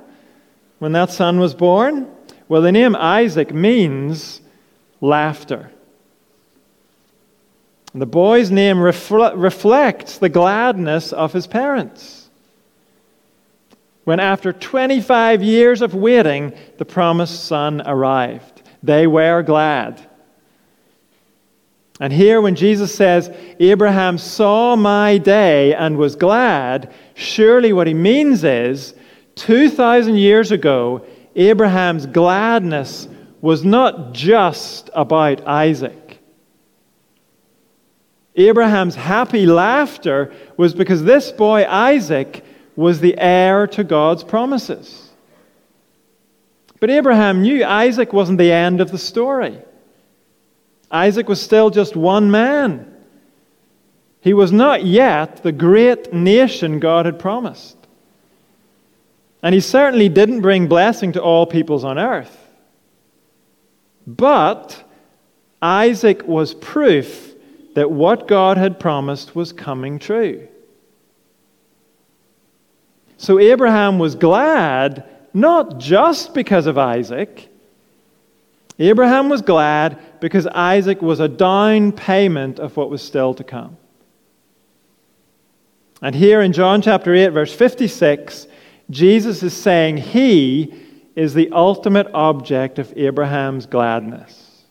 when 0.80 0.94
that 0.94 1.12
son 1.12 1.40
was 1.40 1.54
born? 1.54 2.08
Well, 2.48 2.62
the 2.62 2.72
name 2.72 2.96
Isaac 2.96 3.54
means 3.54 4.42
laughter. 5.00 5.72
The 7.94 8.06
boy's 8.06 8.50
name 8.50 8.78
refl- 8.78 9.34
reflects 9.36 10.18
the 10.18 10.30
gladness 10.30 11.14
of 11.14 11.34
his 11.34 11.46
parents. 11.46 12.30
When, 14.06 14.20
after 14.20 14.52
25 14.52 15.44
years 15.44 15.82
of 15.82 15.94
waiting, 15.94 16.54
the 16.78 16.86
promised 16.86 17.44
son 17.44 17.82
arrived, 17.86 18.64
they 18.82 19.06
were 19.06 19.44
glad. 19.44 20.02
And 22.02 22.12
here, 22.12 22.42
when 22.42 22.56
Jesus 22.56 22.94
says, 22.94 23.30
Abraham 23.60 24.18
saw 24.18 24.76
my 24.76 25.20
day 25.20 25.76
and 25.76 25.98
was 25.98 26.16
glad, 26.16 26.92
surely 27.14 27.74
what 27.74 27.86
he 27.86 27.94
means 27.94 28.44
is 28.44 28.96
2,000 29.36 30.16
years 30.16 30.52
ago, 30.52 31.06
Abraham's 31.36 32.08
gladness 32.08 33.08
was 33.40 33.64
not 33.64 34.14
just 34.14 34.90
about 34.96 35.46
Isaac. 35.46 36.20
Abraham's 38.36 38.96
happy 38.96 39.46
laughter 39.46 40.34
was 40.58 40.74
because 40.74 41.04
this 41.04 41.32
boy, 41.32 41.66
Isaac, 41.68 42.44
was 42.76 43.00
the 43.00 43.16
heir 43.20 43.68
to 43.68 43.84
God's 43.84 44.24
promises. 44.24 45.12
But 46.80 46.90
Abraham 46.90 47.44
knew 47.44 47.64
Isaac 47.64 48.12
wasn't 48.12 48.40
the 48.40 48.52
end 48.52 48.82
of 48.82 48.90
the 48.90 48.98
story. 48.98 49.60
Isaac 50.92 51.30
was 51.30 51.42
still 51.42 51.70
just 51.70 51.96
one 51.96 52.30
man. 52.30 52.88
He 54.20 54.34
was 54.34 54.52
not 54.52 54.86
yet 54.86 55.42
the 55.42 55.52
great 55.52 56.14
nation 56.14 56.80
God 56.80 57.06
had 57.06 57.18
promised. 57.18 57.78
And 59.42 59.56
he 59.56 59.62
certainly 59.62 60.10
didn't 60.10 60.42
bring 60.42 60.68
blessing 60.68 61.14
to 61.14 61.22
all 61.22 61.46
peoples 61.48 61.84
on 61.84 61.98
earth. 61.98 62.38
But 64.06 64.84
Isaac 65.62 66.28
was 66.28 66.54
proof 66.54 67.34
that 67.74 67.90
what 67.90 68.28
God 68.28 68.58
had 68.58 68.80
promised 68.80 69.36
was 69.36 69.54
coming 69.54 69.98
true. 69.98 70.48
So 73.18 73.40
Abraham 73.40 73.98
was 73.98 74.16
glad 74.16 75.08
not 75.34 75.78
just 75.78 76.34
because 76.34 76.68
of 76.68 76.78
Isaac. 76.78 77.48
Abraham 78.78 79.30
was 79.30 79.42
glad 79.42 80.00
because 80.22 80.46
Isaac 80.48 81.02
was 81.02 81.20
a 81.20 81.28
down 81.28 81.92
payment 81.92 82.60
of 82.60 82.78
what 82.78 82.90
was 82.90 83.02
still 83.02 83.34
to 83.34 83.44
come. 83.44 83.76
And 86.02 86.16
here 86.16 86.42
in 86.42 86.54
John 86.54 86.82
chapter 86.82 87.14
8, 87.14 87.30
verse 87.30 87.54
56, 87.54 88.48
Jesus 88.90 89.44
is 89.44 89.54
saying 89.54 89.98
he 89.98 90.74
is 91.16 91.34
the 91.34 91.50
ultimate 91.52 92.08
object 92.14 92.80
of 92.80 92.94
Abraham's 92.96 93.66
gladness. 93.66 94.64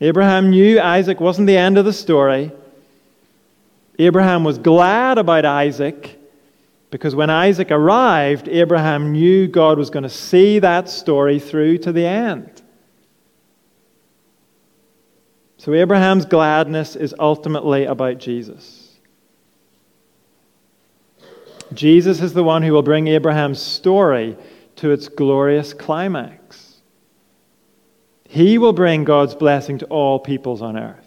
Abraham 0.00 0.50
knew 0.50 0.80
Isaac 0.80 1.20
wasn't 1.20 1.46
the 1.46 1.56
end 1.56 1.78
of 1.78 1.84
the 1.84 1.92
story. 1.92 2.50
Abraham 3.98 4.44
was 4.44 4.58
glad 4.58 5.18
about 5.18 5.44
Isaac 5.44 6.19
because 6.90 7.14
when 7.14 7.30
Isaac 7.30 7.70
arrived, 7.70 8.48
Abraham 8.48 9.12
knew 9.12 9.46
God 9.46 9.78
was 9.78 9.90
going 9.90 10.02
to 10.02 10.08
see 10.08 10.58
that 10.58 10.88
story 10.88 11.38
through 11.38 11.78
to 11.78 11.92
the 11.92 12.04
end. 12.04 12.62
So 15.56 15.74
Abraham's 15.74 16.24
gladness 16.24 16.96
is 16.96 17.14
ultimately 17.18 17.84
about 17.84 18.18
Jesus. 18.18 18.88
Jesus 21.72 22.20
is 22.20 22.32
the 22.32 22.42
one 22.42 22.62
who 22.62 22.72
will 22.72 22.82
bring 22.82 23.06
Abraham's 23.06 23.60
story 23.60 24.36
to 24.76 24.90
its 24.90 25.08
glorious 25.08 25.72
climax. 25.72 26.80
He 28.28 28.58
will 28.58 28.72
bring 28.72 29.04
God's 29.04 29.34
blessing 29.34 29.78
to 29.78 29.86
all 29.86 30.18
peoples 30.18 30.62
on 30.62 30.76
earth. 30.76 31.06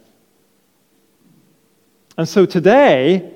And 2.17 2.29
so 2.29 2.45
today, 2.45 3.31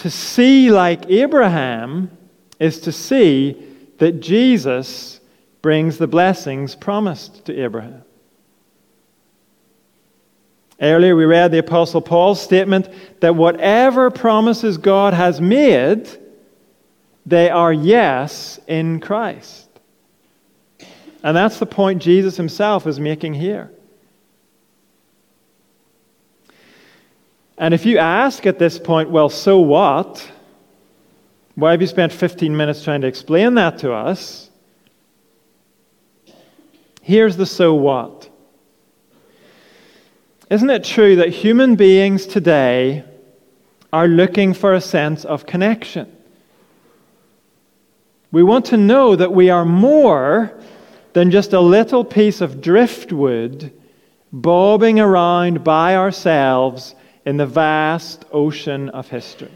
to 0.00 0.10
see 0.10 0.70
like 0.70 1.10
Abraham 1.10 2.10
is 2.58 2.80
to 2.80 2.92
see 2.92 3.62
that 3.98 4.20
Jesus 4.20 5.20
brings 5.60 5.98
the 5.98 6.06
blessings 6.06 6.74
promised 6.74 7.44
to 7.44 7.62
Abraham. 7.62 8.02
Earlier, 10.80 11.14
we 11.14 11.26
read 11.26 11.52
the 11.52 11.58
Apostle 11.58 12.00
Paul's 12.00 12.40
statement 12.40 12.88
that 13.20 13.36
whatever 13.36 14.10
promises 14.10 14.78
God 14.78 15.12
has 15.12 15.38
made, 15.38 16.08
they 17.26 17.50
are 17.50 17.72
yes 17.72 18.58
in 18.66 19.00
Christ. 19.00 19.68
And 21.22 21.36
that's 21.36 21.58
the 21.58 21.66
point 21.66 22.00
Jesus 22.00 22.38
himself 22.38 22.86
is 22.86 22.98
making 22.98 23.34
here. 23.34 23.70
And 27.60 27.74
if 27.74 27.84
you 27.84 27.98
ask 27.98 28.46
at 28.46 28.58
this 28.58 28.78
point, 28.78 29.10
well, 29.10 29.28
so 29.28 29.60
what? 29.60 30.26
Why 31.56 31.72
have 31.72 31.82
you 31.82 31.86
spent 31.86 32.10
15 32.10 32.56
minutes 32.56 32.82
trying 32.82 33.02
to 33.02 33.06
explain 33.06 33.54
that 33.56 33.76
to 33.80 33.92
us? 33.92 34.48
Here's 37.02 37.36
the 37.36 37.44
so 37.44 37.74
what. 37.74 38.30
Isn't 40.48 40.70
it 40.70 40.84
true 40.84 41.16
that 41.16 41.28
human 41.28 41.76
beings 41.76 42.26
today 42.26 43.04
are 43.92 44.08
looking 44.08 44.54
for 44.54 44.72
a 44.72 44.80
sense 44.80 45.26
of 45.26 45.44
connection? 45.44 46.10
We 48.32 48.42
want 48.42 48.64
to 48.66 48.78
know 48.78 49.16
that 49.16 49.34
we 49.34 49.50
are 49.50 49.66
more 49.66 50.58
than 51.12 51.30
just 51.30 51.52
a 51.52 51.60
little 51.60 52.06
piece 52.06 52.40
of 52.40 52.62
driftwood 52.62 53.70
bobbing 54.32 54.98
around 54.98 55.62
by 55.62 55.94
ourselves 55.94 56.94
in 57.30 57.36
the 57.36 57.46
vast 57.46 58.24
ocean 58.32 58.88
of 58.88 59.08
history. 59.08 59.52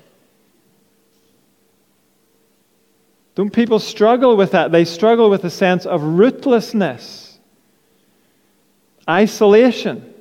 Don't 3.34 3.52
people 3.52 3.80
struggle 3.80 4.36
with 4.36 4.52
that? 4.52 4.70
They 4.70 4.84
struggle 4.84 5.28
with 5.28 5.42
a 5.42 5.50
sense 5.50 5.84
of 5.84 6.00
rootlessness, 6.00 7.36
isolation. 9.10 10.14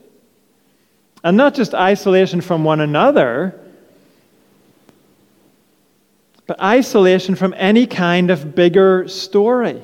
And 1.24 1.38
not 1.38 1.54
just 1.54 1.76
isolation 1.76 2.42
from 2.42 2.64
one 2.64 2.82
another, 2.82 3.54
but 6.48 6.60
isolation 6.60 7.36
from 7.36 7.54
any 7.56 7.86
kind 7.86 8.32
of 8.32 8.56
bigger 8.56 9.08
story. 9.08 9.80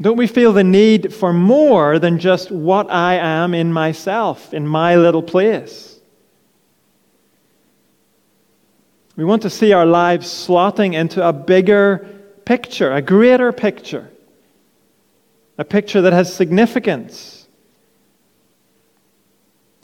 Don't 0.00 0.16
we 0.16 0.28
feel 0.28 0.52
the 0.52 0.64
need 0.64 1.12
for 1.12 1.32
more 1.32 1.98
than 1.98 2.20
just 2.20 2.52
what 2.52 2.90
I 2.90 3.14
am 3.16 3.52
in 3.52 3.72
myself, 3.72 4.54
in 4.54 4.66
my 4.66 4.94
little 4.96 5.22
place? 5.22 5.98
We 9.16 9.24
want 9.24 9.42
to 9.42 9.50
see 9.50 9.72
our 9.72 9.86
lives 9.86 10.28
slotting 10.28 10.94
into 10.94 11.26
a 11.26 11.32
bigger 11.32 12.06
picture, 12.44 12.92
a 12.92 13.02
greater 13.02 13.50
picture, 13.50 14.08
a 15.58 15.64
picture 15.64 16.02
that 16.02 16.12
has 16.12 16.32
significance. 16.32 17.48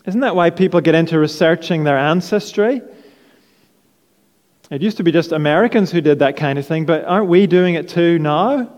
Isn't 0.06 0.20
that 0.20 0.36
why 0.36 0.50
people 0.50 0.80
get 0.80 0.94
into 0.94 1.18
researching 1.18 1.82
their 1.82 1.98
ancestry? 1.98 2.82
It 4.70 4.80
used 4.80 4.98
to 4.98 5.02
be 5.02 5.10
just 5.10 5.32
Americans 5.32 5.90
who 5.90 6.00
did 6.00 6.20
that 6.20 6.36
kind 6.36 6.56
of 6.56 6.66
thing, 6.66 6.86
but 6.86 7.04
aren't 7.04 7.26
we 7.26 7.48
doing 7.48 7.74
it 7.74 7.88
too 7.88 8.20
now? 8.20 8.72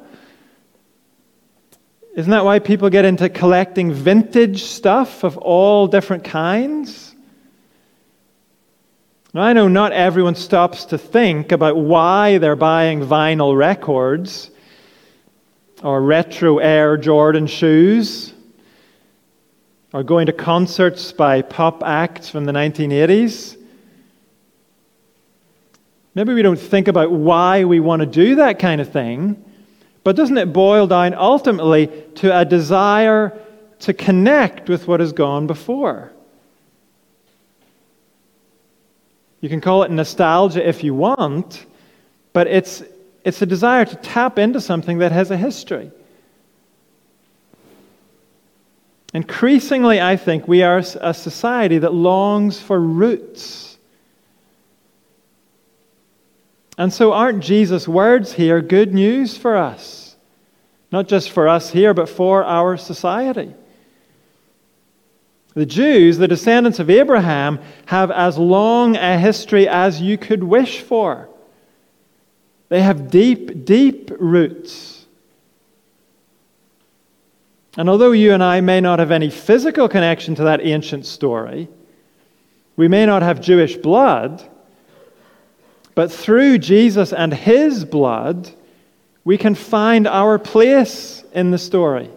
Isn't 2.16 2.30
that 2.30 2.46
why 2.46 2.60
people 2.60 2.88
get 2.88 3.04
into 3.04 3.28
collecting 3.28 3.92
vintage 3.92 4.62
stuff 4.62 5.22
of 5.22 5.36
all 5.36 5.86
different 5.86 6.24
kinds? 6.24 7.14
Now, 9.34 9.42
I 9.42 9.52
know 9.52 9.68
not 9.68 9.92
everyone 9.92 10.34
stops 10.34 10.86
to 10.86 10.98
think 10.98 11.52
about 11.52 11.76
why 11.76 12.38
they're 12.38 12.56
buying 12.56 13.00
vinyl 13.02 13.54
records 13.54 14.50
or 15.82 16.00
retro 16.00 16.56
Air 16.56 16.96
Jordan 16.96 17.46
shoes 17.46 18.32
or 19.92 20.02
going 20.02 20.24
to 20.24 20.32
concerts 20.32 21.12
by 21.12 21.42
pop 21.42 21.82
acts 21.84 22.30
from 22.30 22.46
the 22.46 22.52
1980s. 22.52 23.58
Maybe 26.14 26.32
we 26.32 26.40
don't 26.40 26.58
think 26.58 26.88
about 26.88 27.12
why 27.12 27.64
we 27.64 27.78
want 27.78 28.00
to 28.00 28.06
do 28.06 28.36
that 28.36 28.58
kind 28.58 28.80
of 28.80 28.90
thing. 28.90 29.44
But 30.06 30.14
doesn't 30.14 30.38
it 30.38 30.52
boil 30.52 30.86
down 30.86 31.14
ultimately 31.14 31.88
to 32.14 32.38
a 32.38 32.44
desire 32.44 33.36
to 33.80 33.92
connect 33.92 34.68
with 34.68 34.86
what 34.86 35.00
has 35.00 35.12
gone 35.12 35.48
before? 35.48 36.12
You 39.40 39.48
can 39.48 39.60
call 39.60 39.82
it 39.82 39.90
nostalgia 39.90 40.64
if 40.64 40.84
you 40.84 40.94
want, 40.94 41.66
but 42.32 42.46
it's, 42.46 42.84
it's 43.24 43.42
a 43.42 43.46
desire 43.46 43.84
to 43.84 43.96
tap 43.96 44.38
into 44.38 44.60
something 44.60 44.98
that 44.98 45.10
has 45.10 45.32
a 45.32 45.36
history. 45.36 45.90
Increasingly, 49.12 50.00
I 50.00 50.16
think 50.16 50.46
we 50.46 50.62
are 50.62 50.84
a 51.00 51.14
society 51.14 51.78
that 51.78 51.92
longs 51.92 52.60
for 52.60 52.78
roots. 52.78 53.65
And 56.78 56.92
so, 56.92 57.12
aren't 57.12 57.42
Jesus' 57.42 57.88
words 57.88 58.34
here 58.34 58.60
good 58.60 58.92
news 58.92 59.36
for 59.36 59.56
us? 59.56 60.16
Not 60.92 61.08
just 61.08 61.30
for 61.30 61.48
us 61.48 61.70
here, 61.70 61.94
but 61.94 62.08
for 62.08 62.44
our 62.44 62.76
society. 62.76 63.54
The 65.54 65.66
Jews, 65.66 66.18
the 66.18 66.28
descendants 66.28 66.78
of 66.78 66.90
Abraham, 66.90 67.60
have 67.86 68.10
as 68.10 68.36
long 68.36 68.94
a 68.96 69.18
history 69.18 69.66
as 69.66 70.02
you 70.02 70.18
could 70.18 70.44
wish 70.44 70.82
for. 70.82 71.30
They 72.68 72.82
have 72.82 73.10
deep, 73.10 73.64
deep 73.64 74.10
roots. 74.18 75.06
And 77.78 77.88
although 77.88 78.12
you 78.12 78.32
and 78.32 78.42
I 78.42 78.60
may 78.60 78.80
not 78.80 78.98
have 78.98 79.10
any 79.10 79.30
physical 79.30 79.88
connection 79.88 80.34
to 80.34 80.44
that 80.44 80.60
ancient 80.60 81.06
story, 81.06 81.68
we 82.76 82.88
may 82.88 83.06
not 83.06 83.22
have 83.22 83.40
Jewish 83.40 83.76
blood, 83.76 84.46
but 85.96 86.12
through 86.12 86.58
Jesus 86.58 87.12
and 87.12 87.34
his 87.34 87.84
blood, 87.84 88.48
we 89.24 89.36
can 89.36 89.56
find 89.56 90.06
our 90.06 90.38
place 90.38 91.24
in 91.32 91.50
the 91.50 91.58
story. 91.58 92.08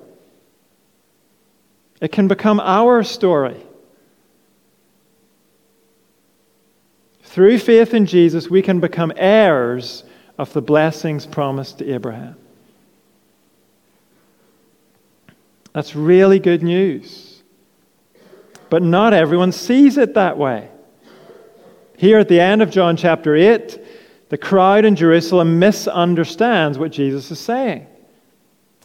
It 1.99 2.11
can 2.11 2.27
become 2.27 2.59
our 2.59 3.01
story. 3.01 3.65
through 7.29 7.59
faith 7.59 7.93
in 7.93 8.07
Jesus, 8.07 8.49
we 8.49 8.61
can 8.61 8.79
become 8.79 9.13
heirs 9.15 10.03
of 10.37 10.51
the 10.51 10.61
blessings 10.61 11.27
promised 11.27 11.77
to 11.77 11.93
Abraham. 11.93 12.35
That's 15.71 15.95
really 15.95 16.39
good 16.39 16.63
news. 16.63 17.43
But 18.71 18.81
not 18.81 19.13
everyone 19.13 19.51
sees 19.51 19.97
it 19.97 20.15
that 20.15 20.37
way. 20.37 20.69
Here 21.99 22.17
at 22.17 22.29
the 22.29 22.39
end 22.39 22.61
of 22.61 22.71
John 22.71 22.95
chapter 22.95 23.35
8, 23.35 23.77
the 24.29 24.37
crowd 24.37 24.85
in 24.85 24.95
Jerusalem 24.95 25.59
misunderstands 25.59 26.79
what 26.79 26.93
Jesus 26.93 27.29
is 27.29 27.39
saying. 27.39 27.87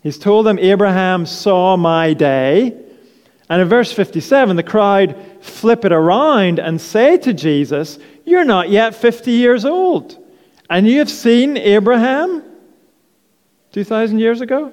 He's 0.03 0.19
told 0.19 0.47
them, 0.47 0.59
Abraham 0.59 1.25
saw 1.25 1.77
my 1.77 2.13
day. 2.13 2.77
And 3.49 3.63
in 3.63 3.69
verse 3.69 3.93
57, 3.93 4.57
the 4.57 4.65
crowd 4.65 5.15
flip 5.41 5.85
it 5.85 5.93
around 5.93 6.59
and 6.59 6.81
say 6.81 7.17
to 7.19 7.33
Jesus, 7.33 8.01
You're 8.25 8.43
not 8.43 8.69
yet 8.69 8.97
50 8.97 9.31
years 9.31 9.65
old. 9.65 10.19
And 10.69 10.89
you 10.89 10.99
have 10.99 11.09
seen 11.09 11.57
Abraham 11.57 12.43
2,000 13.71 14.19
years 14.19 14.41
ago? 14.41 14.73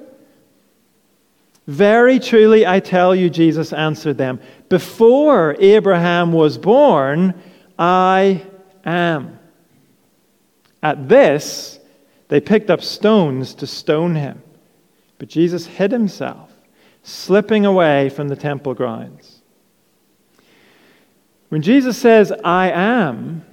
Very 1.67 2.17
truly, 2.17 2.65
I 2.65 2.79
tell 2.79 3.13
you, 3.13 3.29
Jesus 3.29 3.71
answered 3.71 4.17
them, 4.17 4.39
Before 4.67 5.55
Abraham 5.59 6.33
was 6.33 6.57
born, 6.57 7.35
I 7.81 8.45
am. 8.85 9.39
At 10.83 11.09
this, 11.09 11.79
they 12.27 12.39
picked 12.39 12.69
up 12.69 12.83
stones 12.83 13.55
to 13.55 13.65
stone 13.65 14.13
him. 14.13 14.43
But 15.17 15.29
Jesus 15.29 15.65
hid 15.65 15.91
himself, 15.91 16.51
slipping 17.01 17.65
away 17.65 18.09
from 18.09 18.27
the 18.27 18.35
temple 18.35 18.75
grounds. 18.75 19.41
When 21.49 21.63
Jesus 21.63 21.97
says, 21.97 22.31
I 22.43 22.69
am, 22.69 23.43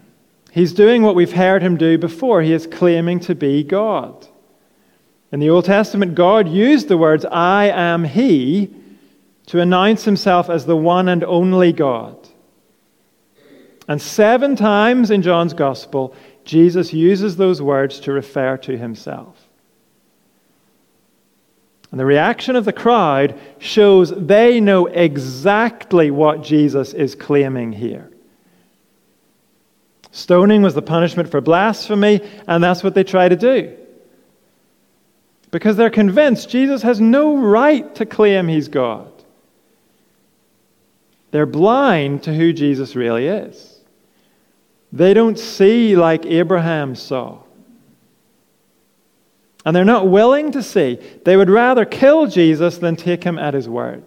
he's 0.50 0.74
doing 0.74 1.02
what 1.02 1.14
we've 1.14 1.32
heard 1.32 1.62
him 1.62 1.78
do 1.78 1.96
before. 1.96 2.42
He 2.42 2.52
is 2.52 2.66
claiming 2.66 3.20
to 3.20 3.34
be 3.34 3.64
God. 3.64 4.28
In 5.32 5.40
the 5.40 5.48
Old 5.48 5.64
Testament, 5.64 6.14
God 6.14 6.48
used 6.48 6.88
the 6.88 6.98
words, 6.98 7.24
I 7.24 7.66
am 7.66 8.04
He, 8.04 8.70
to 9.46 9.60
announce 9.60 10.04
Himself 10.04 10.48
as 10.48 10.66
the 10.66 10.76
one 10.76 11.08
and 11.08 11.24
only 11.24 11.72
God. 11.72 12.28
And 13.88 14.00
seven 14.00 14.54
times 14.54 15.10
in 15.10 15.22
John's 15.22 15.54
Gospel, 15.54 16.14
Jesus 16.44 16.92
uses 16.92 17.36
those 17.36 17.60
words 17.60 18.00
to 18.00 18.12
refer 18.12 18.56
to 18.58 18.76
Himself. 18.76 19.36
And 21.90 21.98
the 21.98 22.04
reaction 22.04 22.54
of 22.54 22.66
the 22.66 22.72
crowd 22.72 23.40
shows 23.58 24.10
they 24.10 24.60
know 24.60 24.86
exactly 24.86 26.10
what 26.10 26.42
Jesus 26.42 26.92
is 26.92 27.14
claiming 27.14 27.72
here. 27.72 28.10
Stoning 30.12 30.60
was 30.60 30.74
the 30.74 30.82
punishment 30.82 31.30
for 31.30 31.40
blasphemy, 31.40 32.20
and 32.46 32.62
that's 32.62 32.84
what 32.84 32.94
they 32.94 33.04
try 33.04 33.28
to 33.28 33.36
do 33.36 33.74
because 35.50 35.76
they're 35.76 35.90
convinced 35.90 36.50
Jesus 36.50 36.82
has 36.82 37.00
no 37.00 37.36
right 37.36 37.94
to 37.94 38.06
claim 38.06 38.48
he's 38.48 38.68
God. 38.68 39.10
They're 41.30 41.46
blind 41.46 42.24
to 42.24 42.34
who 42.34 42.52
Jesus 42.52 42.94
really 42.94 43.26
is. 43.26 43.77
They 44.92 45.14
don't 45.14 45.38
see 45.38 45.96
like 45.96 46.24
Abraham 46.26 46.94
saw. 46.94 47.40
And 49.64 49.76
they're 49.76 49.84
not 49.84 50.08
willing 50.08 50.52
to 50.52 50.62
see. 50.62 50.98
They 51.24 51.36
would 51.36 51.50
rather 51.50 51.84
kill 51.84 52.26
Jesus 52.26 52.78
than 52.78 52.96
take 52.96 53.24
him 53.24 53.38
at 53.38 53.54
his 53.54 53.68
word. 53.68 54.04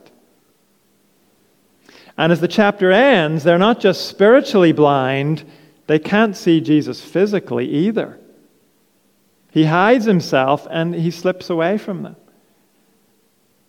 And 2.17 2.31
as 2.31 2.41
the 2.41 2.47
chapter 2.47 2.91
ends, 2.91 3.43
they're 3.43 3.57
not 3.57 3.79
just 3.79 4.07
spiritually 4.07 4.71
blind, 4.71 5.45
they 5.87 5.99
can't 5.99 6.35
see 6.35 6.61
Jesus 6.61 7.03
physically 7.03 7.67
either. 7.67 8.19
He 9.51 9.65
hides 9.65 10.05
himself 10.05 10.67
and 10.69 10.95
he 10.95 11.11
slips 11.11 11.49
away 11.49 11.77
from 11.77 12.03
them. 12.03 12.15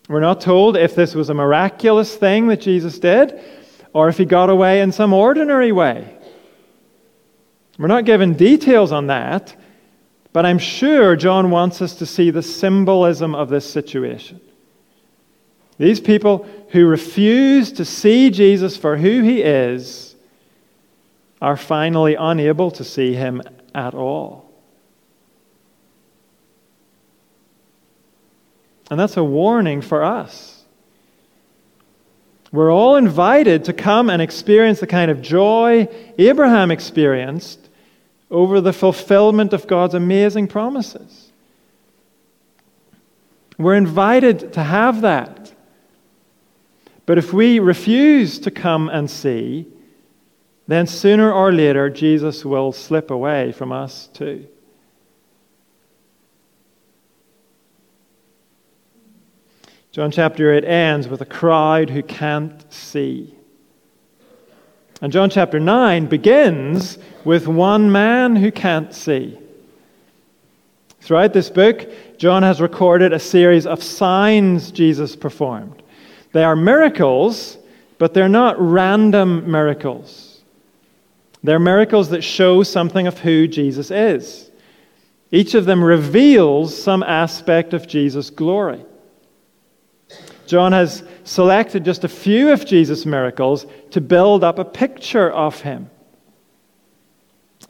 We're 0.08 0.20
not 0.20 0.40
told 0.40 0.76
if 0.76 0.94
this 0.94 1.14
was 1.14 1.30
a 1.30 1.34
miraculous 1.34 2.14
thing 2.16 2.48
that 2.48 2.60
Jesus 2.60 2.98
did 2.98 3.40
or 3.92 4.08
if 4.08 4.18
he 4.18 4.24
got 4.24 4.50
away 4.50 4.80
in 4.80 4.92
some 4.92 5.12
ordinary 5.12 5.72
way. 5.72 6.16
We're 7.82 7.88
not 7.88 8.04
given 8.04 8.34
details 8.34 8.92
on 8.92 9.08
that, 9.08 9.56
but 10.32 10.46
I'm 10.46 10.60
sure 10.60 11.16
John 11.16 11.50
wants 11.50 11.82
us 11.82 11.96
to 11.96 12.06
see 12.06 12.30
the 12.30 12.40
symbolism 12.40 13.34
of 13.34 13.48
this 13.48 13.68
situation. 13.68 14.40
These 15.78 15.98
people 15.98 16.46
who 16.68 16.86
refuse 16.86 17.72
to 17.72 17.84
see 17.84 18.30
Jesus 18.30 18.76
for 18.76 18.96
who 18.96 19.22
he 19.22 19.42
is 19.42 20.14
are 21.40 21.56
finally 21.56 22.14
unable 22.14 22.70
to 22.70 22.84
see 22.84 23.14
him 23.14 23.42
at 23.74 23.94
all. 23.94 24.48
And 28.92 29.00
that's 29.00 29.16
a 29.16 29.24
warning 29.24 29.80
for 29.80 30.04
us. 30.04 30.62
We're 32.52 32.72
all 32.72 32.94
invited 32.94 33.64
to 33.64 33.72
come 33.72 34.08
and 34.08 34.22
experience 34.22 34.78
the 34.78 34.86
kind 34.86 35.10
of 35.10 35.20
joy 35.20 35.88
Abraham 36.16 36.70
experienced 36.70 37.61
over 38.32 38.62
the 38.62 38.72
fulfillment 38.72 39.52
of 39.52 39.66
God's 39.66 39.94
amazing 39.94 40.48
promises. 40.48 41.30
We're 43.58 43.76
invited 43.76 44.54
to 44.54 44.62
have 44.62 45.02
that. 45.02 45.52
But 47.04 47.18
if 47.18 47.32
we 47.32 47.58
refuse 47.58 48.38
to 48.40 48.50
come 48.50 48.88
and 48.88 49.10
see, 49.10 49.66
then 50.66 50.86
sooner 50.86 51.30
or 51.30 51.52
later 51.52 51.90
Jesus 51.90 52.44
will 52.44 52.72
slip 52.72 53.10
away 53.10 53.52
from 53.52 53.70
us 53.70 54.08
too. 54.14 54.48
John 59.90 60.10
chapter 60.10 60.54
8 60.54 60.64
ends 60.64 61.06
with 61.06 61.20
a 61.20 61.26
crowd 61.26 61.90
who 61.90 62.02
can't 62.02 62.72
see. 62.72 63.34
And 65.02 65.12
John 65.12 65.30
chapter 65.30 65.58
9 65.58 66.06
begins 66.06 66.96
with 67.24 67.48
one 67.48 67.90
man 67.90 68.36
who 68.36 68.52
can't 68.52 68.94
see. 68.94 69.36
Throughout 71.00 71.32
this 71.32 71.50
book, 71.50 71.90
John 72.18 72.44
has 72.44 72.60
recorded 72.60 73.12
a 73.12 73.18
series 73.18 73.66
of 73.66 73.82
signs 73.82 74.70
Jesus 74.70 75.16
performed. 75.16 75.82
They 76.30 76.44
are 76.44 76.54
miracles, 76.54 77.58
but 77.98 78.14
they're 78.14 78.28
not 78.28 78.54
random 78.60 79.50
miracles. 79.50 80.40
They're 81.42 81.58
miracles 81.58 82.10
that 82.10 82.22
show 82.22 82.62
something 82.62 83.08
of 83.08 83.18
who 83.18 83.48
Jesus 83.48 83.90
is. 83.90 84.52
Each 85.32 85.54
of 85.54 85.64
them 85.64 85.82
reveals 85.82 86.80
some 86.80 87.02
aspect 87.02 87.74
of 87.74 87.88
Jesus' 87.88 88.30
glory. 88.30 88.84
John 90.46 90.72
has 90.72 91.02
selected 91.24 91.84
just 91.84 92.04
a 92.04 92.08
few 92.08 92.50
of 92.50 92.66
Jesus' 92.66 93.06
miracles 93.06 93.66
to 93.90 94.00
build 94.00 94.44
up 94.44 94.58
a 94.58 94.64
picture 94.64 95.30
of 95.30 95.60
him. 95.60 95.90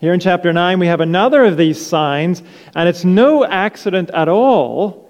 Here 0.01 0.13
in 0.13 0.21
chapter 0.21 0.53
9, 0.53 0.79
we 0.79 0.89
have 0.89 1.01
another 1.01 1.45
of 1.45 1.57
these 1.57 1.85
signs, 1.85 2.43
and 2.75 2.89
it's 2.89 3.05
no 3.05 3.45
accident 3.45 4.11
at 4.11 4.29
all 4.29 5.09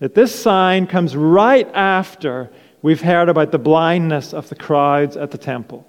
that 0.00 0.14
this 0.14 0.34
sign 0.34 0.86
comes 0.86 1.14
right 1.16 1.68
after 1.72 2.50
we've 2.82 3.00
heard 3.00 3.28
about 3.28 3.52
the 3.52 3.58
blindness 3.58 4.34
of 4.34 4.48
the 4.48 4.54
crowds 4.54 5.16
at 5.16 5.30
the 5.30 5.38
temple. 5.38 5.88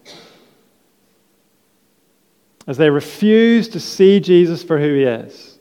As 2.67 2.77
they 2.77 2.89
refuse 2.89 3.67
to 3.69 3.79
see 3.79 4.19
Jesus 4.19 4.63
for 4.63 4.79
who 4.79 4.93
he 4.93 5.03
is, 5.03 5.59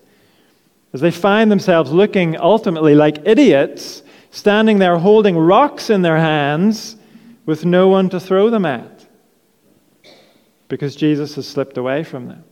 as 0.92 1.00
they 1.00 1.10
find 1.10 1.50
themselves 1.50 1.90
looking 1.90 2.38
ultimately 2.38 2.94
like 2.94 3.26
idiots 3.26 4.03
standing 4.34 4.80
there 4.80 4.98
holding 4.98 5.38
rocks 5.38 5.90
in 5.90 6.02
their 6.02 6.16
hands 6.16 6.96
with 7.46 7.64
no 7.64 7.86
one 7.86 8.10
to 8.10 8.18
throw 8.18 8.50
them 8.50 8.66
at 8.66 9.06
because 10.66 10.96
Jesus 10.96 11.36
has 11.36 11.46
slipped 11.46 11.78
away 11.78 12.02
from 12.02 12.26
them. 12.26 12.42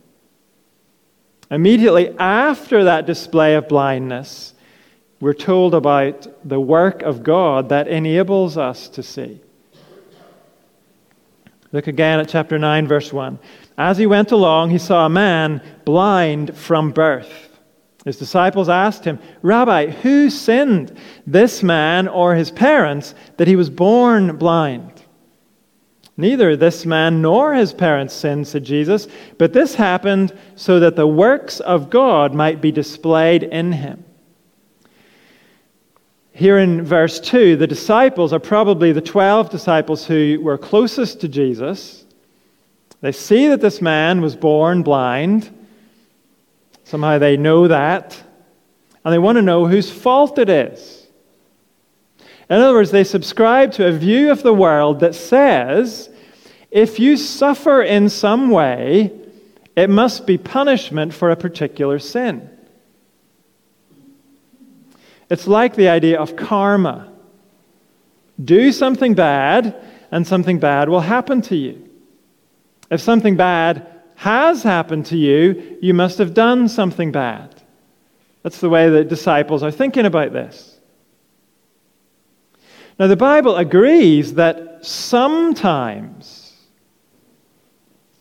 Immediately 1.51 2.17
after 2.17 2.85
that 2.85 3.05
display 3.05 3.55
of 3.55 3.67
blindness, 3.67 4.53
we're 5.19 5.33
told 5.33 5.75
about 5.75 6.25
the 6.47 6.59
work 6.59 7.01
of 7.01 7.21
God 7.21 7.67
that 7.67 7.89
enables 7.89 8.57
us 8.57 8.87
to 8.89 9.03
see. 9.03 9.41
Look 11.73 11.87
again 11.87 12.21
at 12.21 12.29
chapter 12.29 12.57
9, 12.57 12.87
verse 12.87 13.11
1. 13.11 13.39
As 13.77 13.97
he 13.97 14.05
went 14.05 14.31
along, 14.31 14.69
he 14.69 14.77
saw 14.77 15.05
a 15.05 15.09
man 15.09 15.61
blind 15.83 16.55
from 16.55 16.91
birth. 16.91 17.42
His 18.05 18.17
disciples 18.17 18.67
asked 18.67 19.05
him, 19.05 19.19
Rabbi, 19.41 19.87
who 19.87 20.29
sinned, 20.29 20.97
this 21.25 21.63
man 21.63 22.07
or 22.07 22.35
his 22.35 22.51
parents, 22.51 23.15
that 23.37 23.47
he 23.47 23.55
was 23.55 23.69
born 23.69 24.35
blind? 24.37 25.03
Neither 26.15 26.55
this 26.55 26.85
man 26.85 27.21
nor 27.21 27.53
his 27.53 27.73
parents 27.73 28.13
sinned, 28.13 28.47
said 28.47 28.63
Jesus, 28.63 29.07
but 29.37 29.53
this 29.53 29.75
happened 29.75 30.37
so 30.55 30.79
that 30.81 30.95
the 30.95 31.07
works 31.07 31.59
of 31.61 31.89
God 31.89 32.35
might 32.35 32.61
be 32.61 32.71
displayed 32.71 33.43
in 33.43 33.71
him. 33.71 34.03
Here 36.33 36.57
in 36.57 36.83
verse 36.83 37.19
2, 37.19 37.55
the 37.55 37.67
disciples 37.67 38.33
are 38.33 38.39
probably 38.39 38.91
the 38.91 39.01
12 39.01 39.49
disciples 39.49 40.05
who 40.05 40.39
were 40.41 40.57
closest 40.57 41.21
to 41.21 41.27
Jesus. 41.27 42.05
They 43.01 43.11
see 43.11 43.47
that 43.47 43.61
this 43.61 43.81
man 43.81 44.21
was 44.21 44.35
born 44.35 44.83
blind. 44.83 45.51
Somehow 46.83 47.17
they 47.17 47.37
know 47.37 47.67
that. 47.67 48.21
And 49.03 49.13
they 49.13 49.19
want 49.19 49.37
to 49.37 49.41
know 49.41 49.67
whose 49.67 49.91
fault 49.91 50.37
it 50.37 50.49
is. 50.49 51.07
In 52.49 52.57
other 52.59 52.73
words, 52.73 52.91
they 52.91 53.03
subscribe 53.03 53.71
to 53.73 53.87
a 53.87 53.91
view 53.91 54.31
of 54.31 54.43
the 54.43 54.53
world 54.53 54.99
that 54.99 55.15
says 55.15 56.09
if 56.71 56.99
you 56.99 57.17
suffer 57.17 57.81
in 57.81 58.09
some 58.09 58.49
way, 58.49 59.11
it 59.75 59.89
must 59.89 60.25
be 60.25 60.37
punishment 60.37 61.13
for 61.13 61.29
a 61.29 61.35
particular 61.35 61.99
sin. 61.99 62.49
It's 65.29 65.47
like 65.47 65.75
the 65.75 65.89
idea 65.89 66.19
of 66.19 66.35
karma. 66.35 67.11
Do 68.43 68.71
something 68.71 69.13
bad, 69.13 69.75
and 70.11 70.25
something 70.27 70.59
bad 70.59 70.89
will 70.89 71.01
happen 71.01 71.41
to 71.43 71.55
you. 71.55 71.89
If 72.89 73.01
something 73.01 73.35
bad 73.35 73.87
has 74.23 74.63
happened 74.63 75.05
to 75.07 75.17
you, 75.17 75.77
you 75.81 75.93
must 75.93 76.17
have 76.17 76.33
done 76.33 76.69
something 76.69 77.11
bad. 77.11 77.61
That's 78.41 78.61
the 78.61 78.69
way 78.69 78.89
the 78.89 79.03
disciples 79.03 79.63
are 79.63 79.71
thinking 79.71 80.05
about 80.05 80.31
this. 80.31 80.79
Now, 82.97 83.07
the 83.07 83.17
Bible 83.17 83.57
agrees 83.57 84.35
that 84.35 84.85
sometimes 84.85 86.53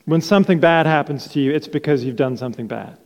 when 0.04 0.20
something 0.20 0.58
bad 0.58 0.86
happens 0.86 1.28
to 1.28 1.40
you, 1.40 1.52
it's 1.52 1.68
because 1.68 2.02
you've 2.02 2.16
done 2.16 2.36
something 2.36 2.66
bad. 2.66 2.98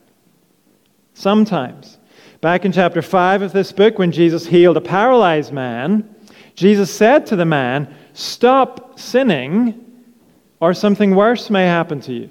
Sometimes. 1.13 1.99
Back 2.41 2.65
in 2.65 2.73
chapter 2.73 3.03
5 3.03 3.43
of 3.43 3.53
this 3.53 3.73
book, 3.73 3.99
when 3.99 4.11
Jesus 4.11 4.47
healed 4.47 4.79
a 4.79 4.81
paralyzed 4.81 5.53
man, 5.53 6.15
Jesus 6.55 6.91
said 6.95 7.27
to 7.27 7.37
the 7.37 7.45
man, 7.45 7.95
Stop 8.15 8.99
sinning, 8.99 9.85
or 10.61 10.73
something 10.73 11.15
worse 11.15 11.51
may 11.51 11.67
happen 11.67 12.01
to 12.01 12.15
you. 12.15 12.31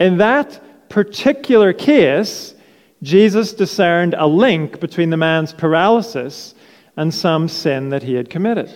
In 0.00 0.18
that 0.18 0.88
particular 0.88 1.72
case, 1.72 2.54
Jesus 3.02 3.52
discerned 3.52 4.14
a 4.18 4.26
link 4.26 4.80
between 4.80 5.10
the 5.10 5.16
man's 5.16 5.52
paralysis 5.52 6.54
and 6.96 7.14
some 7.14 7.48
sin 7.48 7.90
that 7.90 8.02
he 8.02 8.14
had 8.14 8.28
committed. 8.28 8.72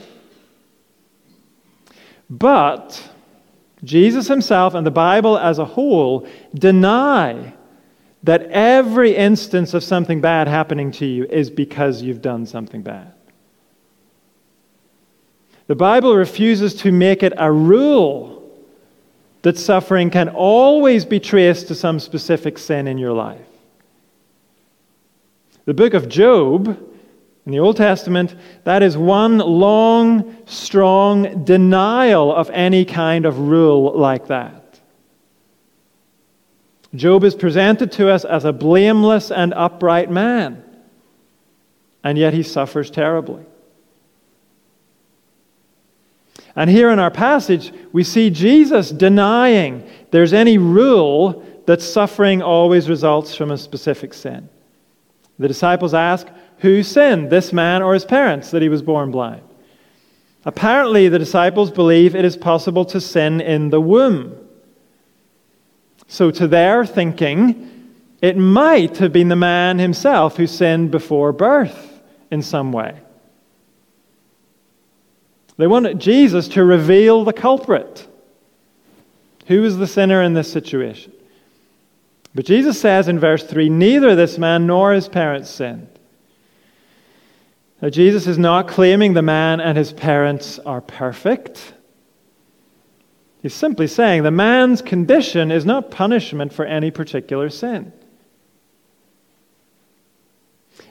But 2.31 3.11
Jesus 3.85 4.29
himself 4.29 4.75
and 4.75 4.87
the 4.87 4.93
Bible 4.93 5.37
as 5.37 5.59
a 5.59 5.65
whole 5.65 6.27
deny 6.55 7.53
that 8.23 8.43
every 8.51 9.17
instance 9.17 9.75
of 9.75 9.83
something 9.83 10.21
bad 10.21 10.47
happening 10.47 10.93
to 10.93 11.05
you 11.05 11.25
is 11.25 11.51
because 11.51 12.03
you've 12.03 12.23
done 12.23 12.47
something 12.47 12.83
bad. 12.83 13.13
The 15.67 15.75
Bible 15.75 16.15
refuses 16.15 16.75
to 16.77 16.93
make 16.93 17.23
it 17.23 17.33
a 17.37 17.51
rule 17.51 18.32
that 19.43 19.59
suffering 19.59 20.11
can 20.11 20.29
always 20.29 21.05
be 21.05 21.21
traced 21.21 21.69
to 21.69 21.75
some 21.75 21.99
specific 22.01 22.59
sin 22.59 22.87
in 22.87 22.99
your 22.99 23.13
life. 23.13 23.41
The 25.65 25.75
book 25.75 25.95
of 25.95 26.09
Job 26.09 26.79
in 27.45 27.51
the 27.51 27.59
Old 27.59 27.77
Testament, 27.77 28.37
that 28.65 28.83
is 28.83 28.97
one 28.97 29.39
long, 29.39 30.37
strong 30.47 31.45
denial 31.45 32.33
of 32.33 32.49
any 32.51 32.85
kind 32.85 33.27
of 33.27 33.39
rule 33.39 33.93
like 33.99 34.29
that. 34.29 34.81
Job 36.95 37.25
is 37.25 37.35
presented 37.35 37.91
to 37.93 38.11
us 38.11 38.25
as 38.25 38.45
a 38.45 38.53
blameless 38.53 39.31
and 39.33 39.53
upright 39.55 40.11
man, 40.11 40.63
and 42.05 42.17
yet 42.17 42.33
he 42.33 42.43
suffers 42.45 42.91
terribly. 42.91 43.45
And 46.55 46.69
here 46.69 46.91
in 46.91 46.99
our 46.99 47.11
passage, 47.11 47.73
we 47.93 48.05
see 48.05 48.31
Jesus 48.31 48.91
denying 48.91 49.89
there's 50.11 50.33
any 50.33 50.59
rule 50.59 51.45
that 51.67 51.81
suffering 51.81 52.43
always 52.43 52.89
results 52.89 53.35
from 53.35 53.51
a 53.51 53.59
specific 53.59 54.13
sin. 54.13 54.49
The 55.39 55.49
disciples 55.49 55.95
ask, 55.95 56.29
Who 56.59 56.83
sinned, 56.83 57.31
this 57.31 57.53
man 57.53 57.83
or 57.83 57.95
his 57.95 58.05
parents, 58.05 58.51
that 58.51 58.63
he 58.63 58.69
was 58.69 58.83
born 58.83 59.11
blind? 59.11 59.43
Apparently, 60.45 61.09
the 61.09 61.19
disciples 61.19 61.71
believe 61.71 62.15
it 62.15 62.25
is 62.25 62.37
possible 62.37 62.85
to 62.87 63.01
sin 63.01 63.41
in 63.41 63.71
the 63.71 63.81
womb. 63.81 64.37
So, 66.09 66.31
to 66.33 66.47
their 66.47 66.85
thinking, 66.85 67.71
it 68.21 68.37
might 68.37 68.99
have 68.99 69.13
been 69.13 69.29
the 69.29 69.37
man 69.37 69.79
himself 69.79 70.37
who 70.37 70.47
sinned 70.47 70.91
before 70.91 71.33
birth 71.33 72.01
in 72.31 72.43
some 72.43 72.73
way. 72.73 73.01
They 75.63 75.69
wanted 75.69 76.01
Jesus 76.01 76.49
to 76.49 76.65
reveal 76.65 77.23
the 77.23 77.33
culprit. 77.33 78.09
Who 79.47 79.63
is 79.63 79.77
the 79.77 79.87
sinner 79.87 80.21
in 80.21 80.35
this 80.35 80.51
situation? 80.51 81.13
But 82.35 82.47
Jesus 82.47 82.81
says 82.81 83.07
in 83.07 83.21
verse 83.21 83.45
3 83.45 83.69
neither 83.69 84.17
this 84.17 84.39
man 84.39 84.67
nor 84.67 84.93
his 84.93 85.07
parents 85.07 85.49
sinned. 85.49 85.87
Now, 87.81 87.91
Jesus 87.91 88.27
is 88.27 88.39
not 88.39 88.67
claiming 88.67 89.13
the 89.13 89.23
man 89.23 89.61
and 89.61 89.79
his 89.79 89.93
parents 89.93 90.59
are 90.59 90.81
perfect. 90.81 91.75
He's 93.41 93.55
simply 93.55 93.87
saying 93.87 94.25
the 94.25 94.33
man's 94.33 94.83
condition 94.83 95.53
is 95.53 95.65
not 95.65 95.93
punishment 95.93 96.53
for 96.53 96.65
any 96.65 96.91
particular 96.91 97.49
sin. 97.51 97.93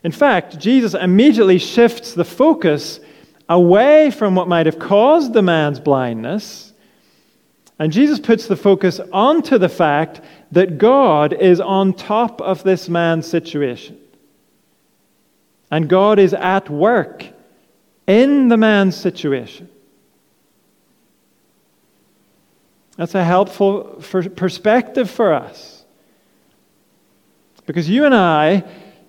In 0.01 0.13
fact, 0.13 0.59
Jesus 0.59 0.93
immediately 0.93 1.57
shifts 1.57 2.13
the 2.13 2.23
focus 2.23 3.01
away 3.51 4.09
from 4.11 4.33
what 4.33 4.47
might 4.47 4.65
have 4.65 4.79
caused 4.79 5.33
the 5.33 5.41
man's 5.41 5.79
blindness. 5.79 6.71
And 7.77 7.91
Jesus 7.91 8.17
puts 8.17 8.47
the 8.47 8.55
focus 8.55 9.01
onto 9.11 9.57
the 9.57 9.67
fact 9.67 10.21
that 10.53 10.77
God 10.77 11.33
is 11.33 11.59
on 11.59 11.93
top 11.93 12.41
of 12.41 12.63
this 12.63 12.87
man's 12.87 13.27
situation. 13.27 13.99
And 15.69 15.89
God 15.89 16.17
is 16.17 16.33
at 16.33 16.69
work 16.69 17.25
in 18.07 18.47
the 18.47 18.57
man's 18.57 18.95
situation. 18.95 19.67
That's 22.95 23.15
a 23.15 23.23
helpful 23.23 24.01
perspective 24.35 25.09
for 25.09 25.33
us. 25.33 25.83
Because 27.65 27.89
you 27.89 28.05
and 28.05 28.15
I 28.15 28.63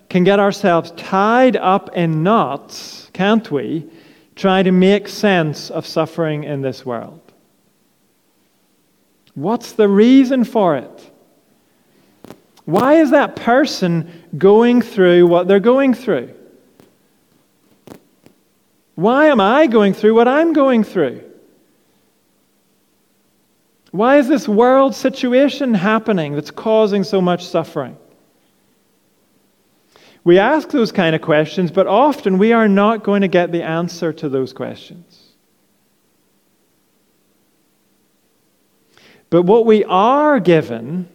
can 0.08 0.24
get 0.24 0.40
ourselves 0.40 0.92
tied 0.96 1.56
up 1.56 1.96
in 1.96 2.22
knots, 2.22 3.08
can't 3.12 3.48
we, 3.50 3.88
trying 4.34 4.64
to 4.64 4.72
make 4.72 5.08
sense 5.08 5.70
of 5.70 5.86
suffering 5.86 6.44
in 6.44 6.62
this 6.62 6.84
world. 6.86 7.20
What's 9.34 9.72
the 9.72 9.88
reason 9.88 10.44
for 10.44 10.76
it? 10.76 11.10
Why 12.64 12.94
is 12.94 13.10
that 13.10 13.36
person 13.36 14.10
going 14.36 14.82
through 14.82 15.26
what 15.26 15.48
they're 15.48 15.60
going 15.60 15.94
through? 15.94 16.34
Why 18.94 19.26
am 19.26 19.40
I 19.40 19.66
going 19.66 19.94
through 19.94 20.14
what 20.14 20.28
I'm 20.28 20.52
going 20.52 20.84
through? 20.84 21.22
Why 23.90 24.18
is 24.18 24.28
this 24.28 24.48
world 24.48 24.94
situation 24.94 25.74
happening 25.74 26.34
that's 26.34 26.50
causing 26.50 27.04
so 27.04 27.20
much 27.20 27.46
suffering? 27.46 27.96
We 30.24 30.38
ask 30.38 30.70
those 30.70 30.92
kind 30.92 31.16
of 31.16 31.22
questions, 31.22 31.70
but 31.70 31.86
often 31.86 32.38
we 32.38 32.52
are 32.52 32.68
not 32.68 33.02
going 33.02 33.22
to 33.22 33.28
get 33.28 33.50
the 33.50 33.62
answer 33.62 34.12
to 34.12 34.28
those 34.28 34.52
questions. 34.52 35.32
But 39.30 39.42
what 39.42 39.66
we 39.66 39.82
are 39.84 40.38
given 40.38 41.08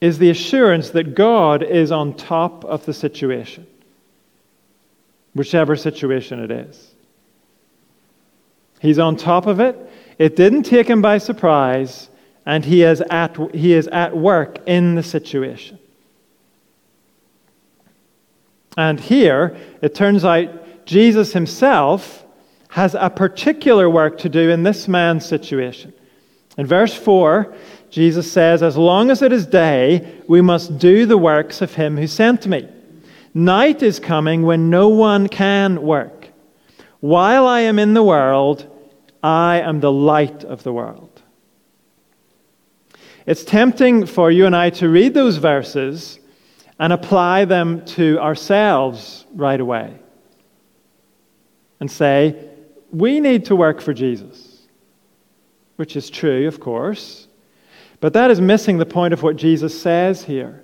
is 0.00 0.18
the 0.18 0.30
assurance 0.30 0.90
that 0.90 1.14
God 1.14 1.62
is 1.62 1.92
on 1.92 2.14
top 2.14 2.64
of 2.64 2.84
the 2.86 2.94
situation, 2.94 3.66
whichever 5.34 5.76
situation 5.76 6.42
it 6.42 6.50
is. 6.50 6.94
He's 8.80 8.98
on 8.98 9.16
top 9.16 9.46
of 9.46 9.60
it. 9.60 9.76
It 10.18 10.34
didn't 10.34 10.64
take 10.64 10.88
him 10.88 11.02
by 11.02 11.18
surprise, 11.18 12.08
and 12.46 12.64
he 12.64 12.82
is 12.82 13.00
at, 13.02 13.36
he 13.54 13.72
is 13.72 13.86
at 13.88 14.16
work 14.16 14.58
in 14.66 14.94
the 14.94 15.02
situation. 15.02 15.78
And 18.78 19.00
here, 19.00 19.56
it 19.82 19.96
turns 19.96 20.24
out 20.24 20.86
Jesus 20.86 21.32
himself 21.32 22.24
has 22.70 22.94
a 22.94 23.10
particular 23.10 23.90
work 23.90 24.18
to 24.18 24.28
do 24.28 24.50
in 24.50 24.62
this 24.62 24.86
man's 24.86 25.26
situation. 25.26 25.92
In 26.56 26.64
verse 26.64 26.94
4, 26.94 27.52
Jesus 27.90 28.30
says, 28.30 28.62
As 28.62 28.76
long 28.76 29.10
as 29.10 29.20
it 29.20 29.32
is 29.32 29.46
day, 29.46 30.22
we 30.28 30.40
must 30.40 30.78
do 30.78 31.06
the 31.06 31.18
works 31.18 31.60
of 31.60 31.74
him 31.74 31.96
who 31.96 32.06
sent 32.06 32.46
me. 32.46 32.68
Night 33.34 33.82
is 33.82 33.98
coming 33.98 34.42
when 34.42 34.70
no 34.70 34.88
one 34.88 35.28
can 35.28 35.82
work. 35.82 36.28
While 37.00 37.48
I 37.48 37.60
am 37.60 37.80
in 37.80 37.94
the 37.94 38.02
world, 38.04 38.64
I 39.24 39.60
am 39.60 39.80
the 39.80 39.92
light 39.92 40.44
of 40.44 40.62
the 40.62 40.72
world. 40.72 41.20
It's 43.26 43.42
tempting 43.42 44.06
for 44.06 44.30
you 44.30 44.46
and 44.46 44.54
I 44.54 44.70
to 44.70 44.88
read 44.88 45.14
those 45.14 45.38
verses 45.38 46.20
and 46.78 46.92
apply 46.92 47.44
them 47.44 47.84
to 47.84 48.18
ourselves 48.20 49.26
right 49.34 49.60
away 49.60 49.98
and 51.80 51.90
say, 51.90 52.36
we 52.92 53.20
need 53.20 53.46
to 53.46 53.56
work 53.56 53.80
for 53.80 53.92
Jesus. 53.92 54.62
which 55.78 55.94
is 55.94 56.10
true, 56.10 56.48
of 56.48 56.58
course. 56.58 57.28
But 58.00 58.12
that 58.14 58.32
is 58.32 58.40
missing 58.40 58.78
the 58.78 58.84
point 58.86 59.14
of 59.14 59.22
what 59.22 59.36
Jesus 59.36 59.80
says 59.80 60.24
here. 60.24 60.60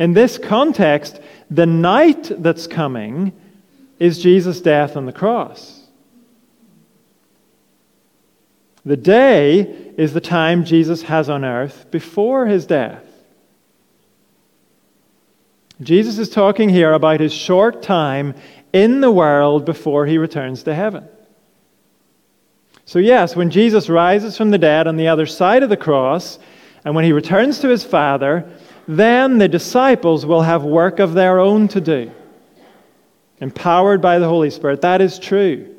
In 0.00 0.12
this 0.12 0.38
context, 0.38 1.20
the 1.48 1.64
night 1.64 2.32
that's 2.42 2.66
coming 2.66 3.32
is 4.00 4.20
Jesus' 4.20 4.60
death 4.60 4.96
on 4.96 5.06
the 5.06 5.12
cross. 5.12 5.86
The 8.84 8.96
day 8.96 9.60
is 9.96 10.14
the 10.14 10.20
time 10.20 10.64
Jesus 10.64 11.02
has 11.02 11.30
on 11.30 11.44
earth 11.44 11.86
before 11.92 12.46
his 12.46 12.66
death. 12.66 13.04
Jesus 15.80 16.18
is 16.18 16.28
talking 16.28 16.68
here 16.68 16.92
about 16.92 17.20
his 17.20 17.32
short 17.32 17.82
time 17.82 18.34
in 18.72 19.00
the 19.00 19.10
world 19.10 19.64
before 19.64 20.06
he 20.06 20.18
returns 20.18 20.64
to 20.64 20.74
heaven. 20.74 21.06
So, 22.84 22.98
yes, 22.98 23.36
when 23.36 23.50
Jesus 23.50 23.88
rises 23.88 24.36
from 24.36 24.50
the 24.50 24.58
dead 24.58 24.86
on 24.86 24.96
the 24.96 25.08
other 25.08 25.26
side 25.26 25.62
of 25.62 25.68
the 25.68 25.76
cross, 25.76 26.38
and 26.84 26.94
when 26.94 27.04
he 27.04 27.12
returns 27.12 27.60
to 27.60 27.68
his 27.68 27.84
Father, 27.84 28.50
then 28.86 29.38
the 29.38 29.48
disciples 29.48 30.24
will 30.24 30.42
have 30.42 30.64
work 30.64 30.98
of 30.98 31.12
their 31.12 31.38
own 31.38 31.68
to 31.68 31.80
do, 31.80 32.10
empowered 33.40 34.00
by 34.00 34.18
the 34.18 34.28
Holy 34.28 34.50
Spirit. 34.50 34.80
That 34.80 35.02
is 35.02 35.18
true. 35.18 35.74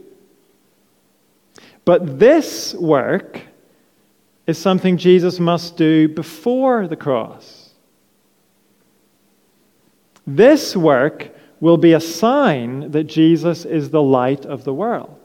But 1.84 2.20
this 2.20 2.76
work 2.76 3.42
is 4.46 4.60
something 4.60 4.98
Jesus 4.98 5.40
must 5.40 5.76
do 5.76 6.08
before 6.08 6.88
the 6.88 6.96
cross. 6.96 7.59
This 10.36 10.76
work 10.76 11.32
will 11.60 11.78
be 11.78 11.94
a 11.94 12.00
sign 12.00 12.92
that 12.92 13.06
Jesus 13.06 13.66
is 13.66 13.90
the 13.90 14.02
light 14.02 14.46
of 14.46 14.64
the 14.64 14.74
world. 14.74 15.16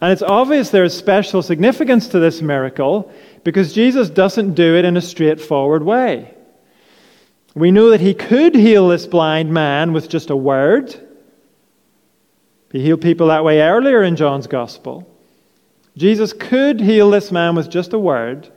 And 0.00 0.10
it's 0.10 0.22
obvious 0.22 0.70
there 0.70 0.84
is 0.84 0.96
special 0.96 1.42
significance 1.42 2.08
to 2.08 2.18
this 2.18 2.42
miracle 2.42 3.12
because 3.44 3.72
Jesus 3.72 4.10
doesn't 4.10 4.54
do 4.54 4.76
it 4.76 4.84
in 4.84 4.96
a 4.96 5.00
straightforward 5.00 5.82
way. 5.84 6.34
We 7.54 7.70
know 7.70 7.90
that 7.90 8.00
he 8.00 8.14
could 8.14 8.54
heal 8.54 8.88
this 8.88 9.06
blind 9.06 9.52
man 9.52 9.92
with 9.92 10.08
just 10.08 10.30
a 10.30 10.36
word. 10.36 10.94
He 12.72 12.82
healed 12.82 13.02
people 13.02 13.28
that 13.28 13.44
way 13.44 13.60
earlier 13.60 14.02
in 14.02 14.16
John's 14.16 14.46
gospel. 14.46 15.08
Jesus 15.96 16.32
could 16.32 16.80
heal 16.80 17.10
this 17.10 17.30
man 17.30 17.54
with 17.54 17.68
just 17.70 17.92
a 17.92 17.98
word. 17.98 18.50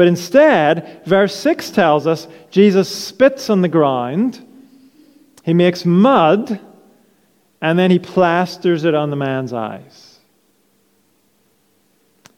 But 0.00 0.08
instead, 0.08 1.02
verse 1.04 1.36
6 1.36 1.72
tells 1.72 2.06
us 2.06 2.26
Jesus 2.50 2.88
spits 2.88 3.50
on 3.50 3.60
the 3.60 3.68
ground, 3.68 4.42
he 5.44 5.52
makes 5.52 5.84
mud, 5.84 6.58
and 7.60 7.78
then 7.78 7.90
he 7.90 7.98
plasters 7.98 8.84
it 8.84 8.94
on 8.94 9.10
the 9.10 9.16
man's 9.16 9.52
eyes. 9.52 10.18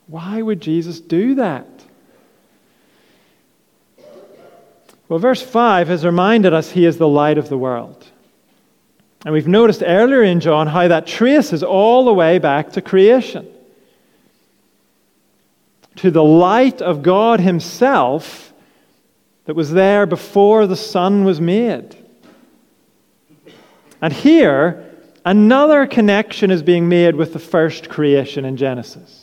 Why 0.09 0.43
would 0.43 0.61
Jesus 0.61 0.99
do 0.99 1.37
that? 1.37 1.69
Well, 5.09 5.21
verse 5.21 5.41
5 5.41 5.87
has 5.87 6.05
reminded 6.05 6.53
us 6.53 6.73
he 6.73 6.85
is 6.85 6.99
the 6.99 7.07
light 7.07 7.39
of 7.39 7.49
the 7.49 7.59
world. 7.59 8.05
And 9.25 9.33
we've 9.33 9.47
noticed 9.47 9.85
earlier 9.87 10.25
in 10.25 10.41
John 10.41 10.67
how 10.67 10.89
that 10.89 11.07
traces 11.07 11.63
all 11.63 12.07
the 12.07 12.13
way 12.13 12.41
back 12.41 12.73
to 12.73 12.83
creation 12.83 13.47
to 15.97 16.11
the 16.11 16.25
light 16.25 16.81
of 16.81 17.03
God 17.03 17.41
Himself 17.41 18.53
that 19.45 19.55
was 19.55 19.73
there 19.73 20.07
before 20.07 20.67
the 20.67 20.77
sun 20.77 21.25
was 21.25 21.41
made. 21.41 21.97
And 24.01 24.13
here, 24.13 24.91
another 25.25 25.87
connection 25.87 26.51
is 26.51 26.63
being 26.63 26.89
made 26.89 27.17
with 27.17 27.33
the 27.33 27.39
first 27.39 27.89
creation 27.89 28.45
in 28.45 28.57
Genesis 28.57 29.23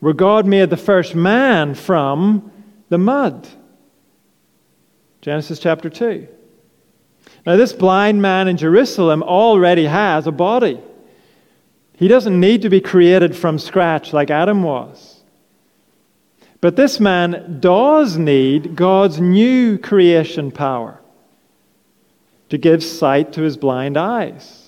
where 0.00 0.14
God 0.14 0.46
made 0.46 0.70
the 0.70 0.76
first 0.76 1.14
man 1.14 1.74
from 1.74 2.50
the 2.88 2.98
mud. 2.98 3.48
Genesis 5.20 5.58
chapter 5.58 5.90
2. 5.90 6.28
Now, 7.44 7.56
this 7.56 7.72
blind 7.72 8.20
man 8.20 8.48
in 8.48 8.56
Jerusalem 8.56 9.22
already 9.22 9.86
has 9.86 10.26
a 10.26 10.32
body. 10.32 10.80
He 11.96 12.08
doesn't 12.08 12.38
need 12.38 12.62
to 12.62 12.68
be 12.68 12.80
created 12.80 13.34
from 13.34 13.58
scratch 13.58 14.12
like 14.12 14.30
Adam 14.30 14.62
was. 14.62 15.20
But 16.60 16.76
this 16.76 17.00
man 17.00 17.58
does 17.60 18.16
need 18.16 18.76
God's 18.76 19.20
new 19.20 19.78
creation 19.78 20.50
power 20.50 21.00
to 22.48 22.58
give 22.58 22.82
sight 22.84 23.32
to 23.32 23.42
his 23.42 23.56
blind 23.56 23.96
eyes. 23.96 24.66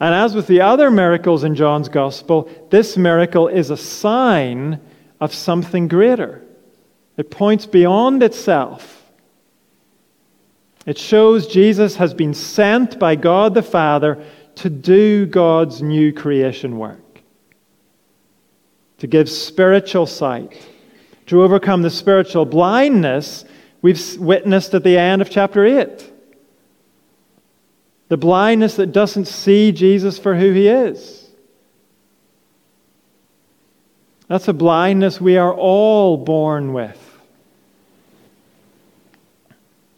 And 0.00 0.14
as 0.14 0.34
with 0.34 0.48
the 0.48 0.60
other 0.60 0.90
miracles 0.90 1.44
in 1.44 1.54
John's 1.54 1.88
Gospel, 1.88 2.48
this 2.70 2.96
miracle 2.96 3.48
is 3.48 3.70
a 3.70 3.76
sign 3.76 4.80
of 5.20 5.32
something 5.32 5.88
greater. 5.88 6.42
It 7.16 7.30
points 7.30 7.64
beyond 7.64 8.22
itself. 8.22 9.03
It 10.86 10.98
shows 10.98 11.46
Jesus 11.46 11.96
has 11.96 12.12
been 12.12 12.34
sent 12.34 12.98
by 12.98 13.16
God 13.16 13.54
the 13.54 13.62
Father 13.62 14.22
to 14.56 14.70
do 14.70 15.26
God's 15.26 15.82
new 15.82 16.12
creation 16.12 16.78
work, 16.78 17.22
to 18.98 19.06
give 19.06 19.28
spiritual 19.30 20.06
sight, 20.06 20.68
to 21.26 21.42
overcome 21.42 21.82
the 21.82 21.90
spiritual 21.90 22.44
blindness 22.44 23.44
we've 23.80 24.18
witnessed 24.18 24.74
at 24.74 24.84
the 24.84 24.98
end 24.98 25.22
of 25.22 25.30
chapter 25.30 25.64
8. 25.64 26.12
The 28.08 28.16
blindness 28.18 28.76
that 28.76 28.92
doesn't 28.92 29.24
see 29.24 29.72
Jesus 29.72 30.18
for 30.18 30.36
who 30.36 30.52
he 30.52 30.68
is. 30.68 31.28
That's 34.28 34.48
a 34.48 34.52
blindness 34.52 35.20
we 35.20 35.36
are 35.36 35.52
all 35.52 36.16
born 36.16 36.72
with. 36.72 37.03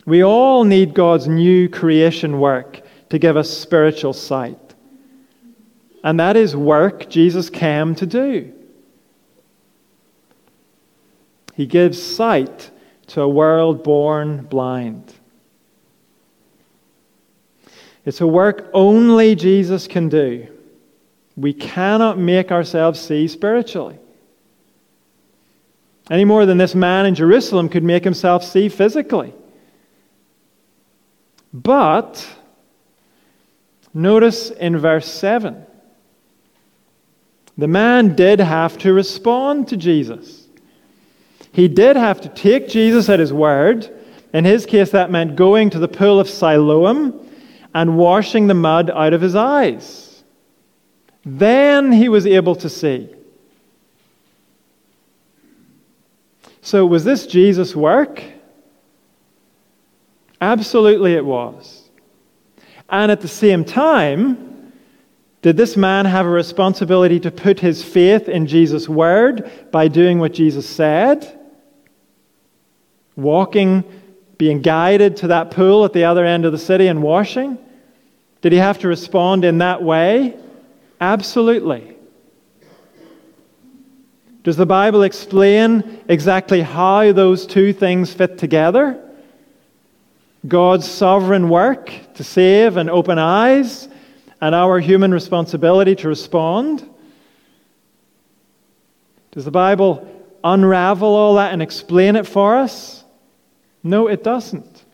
We 0.06 0.22
all 0.22 0.64
need 0.64 0.94
God's 0.94 1.26
new 1.26 1.68
creation 1.68 2.38
work 2.38 2.80
to 3.10 3.18
give 3.18 3.36
us 3.36 3.50
spiritual 3.50 4.12
sight. 4.12 4.74
And 6.04 6.20
that 6.20 6.36
is 6.36 6.54
work 6.56 7.10
Jesus 7.10 7.50
came 7.50 7.96
to 7.96 8.06
do. 8.06 8.52
He 11.54 11.66
gives 11.66 12.00
sight 12.00 12.70
to 13.08 13.22
a 13.22 13.28
world 13.28 13.82
born 13.82 14.42
blind. 14.44 15.12
It's 18.04 18.20
a 18.20 18.26
work 18.26 18.70
only 18.72 19.34
Jesus 19.34 19.88
can 19.88 20.08
do. 20.08 20.46
We 21.36 21.52
cannot 21.52 22.18
make 22.18 22.52
ourselves 22.52 23.00
see 23.00 23.26
spiritually. 23.26 23.98
Any 26.08 26.24
more 26.24 26.46
than 26.46 26.58
this 26.58 26.74
man 26.74 27.06
in 27.06 27.16
Jerusalem 27.16 27.68
could 27.68 27.82
make 27.82 28.04
himself 28.04 28.44
see 28.44 28.68
physically. 28.68 29.34
But, 31.62 32.28
notice 33.94 34.50
in 34.50 34.76
verse 34.76 35.10
7, 35.10 35.64
the 37.56 37.66
man 37.66 38.14
did 38.14 38.40
have 38.40 38.76
to 38.78 38.92
respond 38.92 39.68
to 39.68 39.78
Jesus. 39.78 40.48
He 41.52 41.66
did 41.66 41.96
have 41.96 42.20
to 42.20 42.28
take 42.28 42.68
Jesus 42.68 43.08
at 43.08 43.20
his 43.20 43.32
word. 43.32 43.90
In 44.34 44.44
his 44.44 44.66
case, 44.66 44.90
that 44.90 45.10
meant 45.10 45.36
going 45.36 45.70
to 45.70 45.78
the 45.78 45.88
pool 45.88 46.20
of 46.20 46.28
Siloam 46.28 47.26
and 47.72 47.96
washing 47.96 48.48
the 48.48 48.54
mud 48.54 48.90
out 48.90 49.14
of 49.14 49.22
his 49.22 49.34
eyes. 49.34 50.22
Then 51.24 51.90
he 51.90 52.10
was 52.10 52.26
able 52.26 52.56
to 52.56 52.68
see. 52.68 53.08
So, 56.60 56.84
was 56.84 57.04
this 57.04 57.26
Jesus' 57.26 57.74
work? 57.74 58.22
Absolutely, 60.40 61.14
it 61.14 61.24
was. 61.24 61.88
And 62.88 63.10
at 63.10 63.20
the 63.20 63.28
same 63.28 63.64
time, 63.64 64.72
did 65.42 65.56
this 65.56 65.76
man 65.76 66.06
have 66.06 66.26
a 66.26 66.30
responsibility 66.30 67.20
to 67.20 67.30
put 67.30 67.60
his 67.60 67.82
faith 67.82 68.28
in 68.28 68.46
Jesus' 68.46 68.88
word 68.88 69.50
by 69.70 69.88
doing 69.88 70.18
what 70.18 70.32
Jesus 70.32 70.68
said? 70.68 71.38
Walking, 73.14 73.84
being 74.38 74.60
guided 74.60 75.18
to 75.18 75.28
that 75.28 75.50
pool 75.50 75.84
at 75.84 75.92
the 75.92 76.04
other 76.04 76.24
end 76.24 76.44
of 76.44 76.52
the 76.52 76.58
city 76.58 76.88
and 76.88 77.02
washing? 77.02 77.58
Did 78.42 78.52
he 78.52 78.58
have 78.58 78.78
to 78.80 78.88
respond 78.88 79.44
in 79.44 79.58
that 79.58 79.82
way? 79.82 80.36
Absolutely. 81.00 81.96
Does 84.42 84.56
the 84.56 84.66
Bible 84.66 85.02
explain 85.02 86.04
exactly 86.08 86.60
how 86.60 87.12
those 87.12 87.46
two 87.46 87.72
things 87.72 88.12
fit 88.12 88.38
together? 88.38 89.02
God's 90.46 90.88
sovereign 90.90 91.48
work 91.48 91.92
to 92.14 92.24
save 92.24 92.76
and 92.76 92.90
open 92.90 93.18
eyes, 93.18 93.88
and 94.40 94.54
our 94.54 94.78
human 94.78 95.12
responsibility 95.12 95.94
to 95.96 96.08
respond? 96.08 96.88
Does 99.32 99.44
the 99.44 99.50
Bible 99.50 100.06
unravel 100.44 101.08
all 101.08 101.34
that 101.36 101.52
and 101.52 101.62
explain 101.62 102.16
it 102.16 102.26
for 102.26 102.56
us? 102.56 103.04
No, 103.82 104.08
it 104.08 104.22
doesn't. 104.22 104.84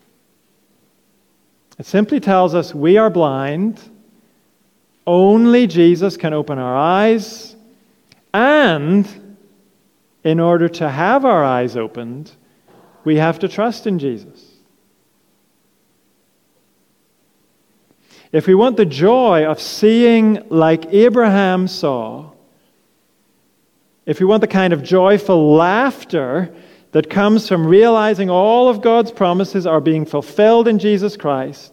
It 1.77 1.85
simply 1.85 2.19
tells 2.19 2.53
us 2.55 2.73
we 2.73 2.97
are 2.97 3.09
blind. 3.09 3.79
Only 5.05 5.67
Jesus 5.67 6.15
can 6.17 6.33
open 6.33 6.57
our 6.57 6.75
eyes. 6.75 7.55
And 8.33 9.37
in 10.23 10.39
order 10.39 10.69
to 10.69 10.89
have 10.89 11.25
our 11.25 11.43
eyes 11.43 11.75
opened, 11.75 12.31
we 13.03 13.17
have 13.17 13.39
to 13.39 13.47
trust 13.47 13.85
in 13.85 13.99
Jesus. 13.99 14.52
If 18.33 18.47
we 18.47 18.55
want 18.55 18.77
the 18.77 18.85
joy 18.85 19.45
of 19.45 19.61
seeing 19.61 20.43
like 20.49 20.91
Abraham 20.91 21.67
saw, 21.67 22.31
if 24.07 24.19
we 24.19 24.25
want 24.25 24.41
the 24.41 24.47
kind 24.47 24.73
of 24.73 24.83
joyful 24.83 25.53
laughter 25.53 26.53
that 26.93 27.11
comes 27.11 27.47
from 27.47 27.65
realizing 27.65 28.31
all 28.31 28.69
of 28.69 28.81
God's 28.81 29.11
promises 29.11 29.67
are 29.67 29.79
being 29.79 30.05
fulfilled 30.05 30.67
in 30.67 30.79
Jesus 30.79 31.15
Christ, 31.15 31.71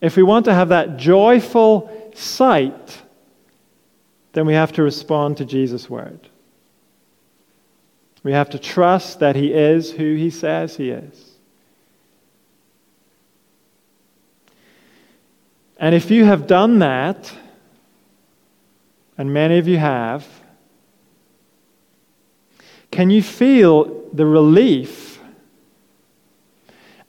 if 0.00 0.16
we 0.16 0.24
want 0.24 0.44
to 0.46 0.54
have 0.54 0.70
that 0.70 0.96
joyful 0.96 2.10
sight, 2.16 3.02
then 4.32 4.44
we 4.44 4.54
have 4.54 4.72
to 4.72 4.82
respond 4.82 5.36
to 5.36 5.44
Jesus' 5.44 5.88
word. 5.88 6.28
We 8.24 8.32
have 8.32 8.50
to 8.50 8.58
trust 8.58 9.20
that 9.20 9.36
He 9.36 9.52
is 9.52 9.92
who 9.92 10.16
He 10.16 10.30
says 10.30 10.76
He 10.76 10.90
is. 10.90 11.31
And 15.82 15.96
if 15.96 16.12
you 16.12 16.24
have 16.24 16.46
done 16.46 16.78
that, 16.78 17.32
and 19.18 19.34
many 19.34 19.58
of 19.58 19.66
you 19.66 19.78
have, 19.78 20.24
can 22.92 23.10
you 23.10 23.20
feel 23.20 24.08
the 24.12 24.24
relief 24.24 25.18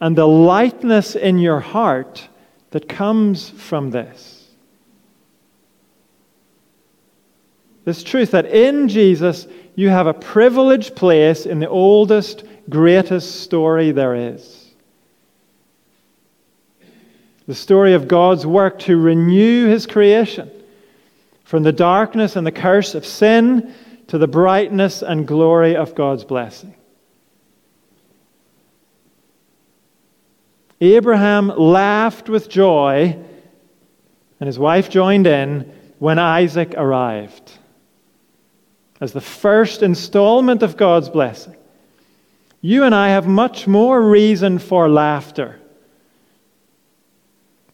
and 0.02 0.16
the 0.16 0.28
lightness 0.28 1.16
in 1.16 1.38
your 1.38 1.60
heart 1.60 2.28
that 2.72 2.90
comes 2.90 3.48
from 3.48 3.92
this? 3.92 4.50
This 7.86 8.02
truth 8.02 8.32
that 8.32 8.48
in 8.48 8.88
Jesus 8.88 9.46
you 9.76 9.90
have 9.90 10.08
a 10.08 10.16
privileged 10.16 10.96
place 10.96 11.46
in 11.46 11.60
the 11.60 11.70
oldest, 11.70 12.44
greatest 12.70 13.42
story 13.42 13.92
there 13.92 14.16
is 14.16 14.63
the 17.48 17.56
story 17.56 17.94
of 17.94 18.08
God's 18.08 18.46
work 18.46 18.80
to 18.80 18.98
renew 18.98 19.68
his 19.68 19.86
creation 19.86 20.50
from 21.44 21.64
the 21.64 21.72
darkness 21.72 22.36
and 22.36 22.48
the 22.48 22.52
curse 22.52 22.96
of 22.96 23.06
sin 23.06 23.74
to 24.08 24.18
the 24.18 24.28
brightness 24.28 25.02
and 25.02 25.28
glory 25.28 25.76
of 25.76 25.96
God's 25.96 26.24
blessing. 26.24 26.76
Abraham 30.80 31.48
laughed 31.48 32.28
with 32.28 32.50
joy, 32.50 33.18
and 34.40 34.48
his 34.48 34.60
wife 34.60 34.90
joined 34.90 35.28
in 35.28 35.72
when 36.00 36.20
Isaac 36.20 36.74
arrived 36.76 37.54
as 39.00 39.14
the 39.14 39.22
first 39.22 39.84
installment 39.84 40.64
of 40.64 40.78
God's 40.78 41.10
blessing. 41.10 41.56
You 42.62 42.84
and 42.84 42.96
I 42.96 43.10
have 43.10 43.28
much 43.28 43.68
more 43.68 44.02
reason 44.02 44.60
for 44.60 44.90
laughter 44.90 45.60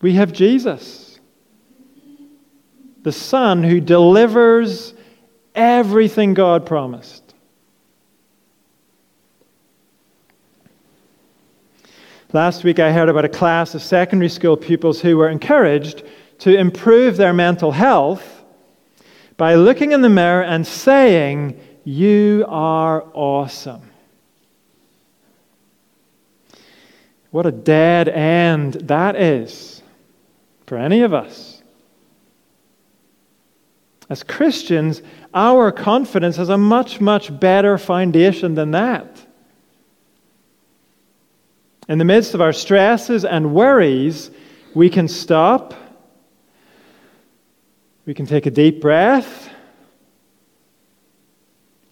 we 0.02 0.14
have 0.14 0.32
Jesus, 0.32 1.20
the 3.02 3.12
Son 3.12 3.64
who 3.64 3.80
delivers 3.82 4.94
everything 5.56 6.34
God 6.34 6.66
promised. 6.66 7.34
Last 12.32 12.64
week, 12.64 12.80
I 12.80 12.92
heard 12.92 13.10
about 13.10 13.26
a 13.26 13.30
class 13.30 13.74
of 13.74 13.82
secondary 13.82 14.30
school 14.30 14.56
pupils 14.56 15.02
who 15.02 15.18
were 15.18 15.30
encouraged 15.30 16.04
to 16.40 16.56
improve 16.56 17.18
their 17.18 17.34
mental 17.34 17.72
health 17.72 18.44
by 19.36 19.56
looking 19.56 19.94
in 19.94 20.02
the 20.02 20.10
mirror 20.10 20.44
and 20.44 20.66
saying, 20.66 21.60
You 21.84 22.46
are 22.48 23.04
awesome. 23.14 23.82
What 27.32 27.46
a 27.46 27.52
dead 27.52 28.08
end 28.08 28.74
that 28.74 29.16
is 29.16 29.79
for 30.70 30.78
any 30.78 31.02
of 31.02 31.16
us. 31.16 31.64
As 34.08 34.22
Christians, 34.22 35.02
our 35.34 35.72
confidence 35.72 36.36
has 36.36 36.50
a 36.50 36.60
much, 36.60 37.02
much 37.02 37.38
better 37.40 37.80
foundation 37.80 38.54
than 38.54 38.72
that. 38.72 39.20
In 41.88 41.98
the 41.98 42.06
midst 42.06 42.36
of 42.36 42.42
our 42.42 42.54
stresses 42.54 43.26
and 43.26 43.56
worries, 43.56 44.30
we 44.76 44.92
can 44.92 45.08
stop, 45.08 45.74
we 48.06 48.14
can 48.14 48.28
take 48.28 48.46
a 48.46 48.52
deep 48.52 48.80
breath, 48.80 49.50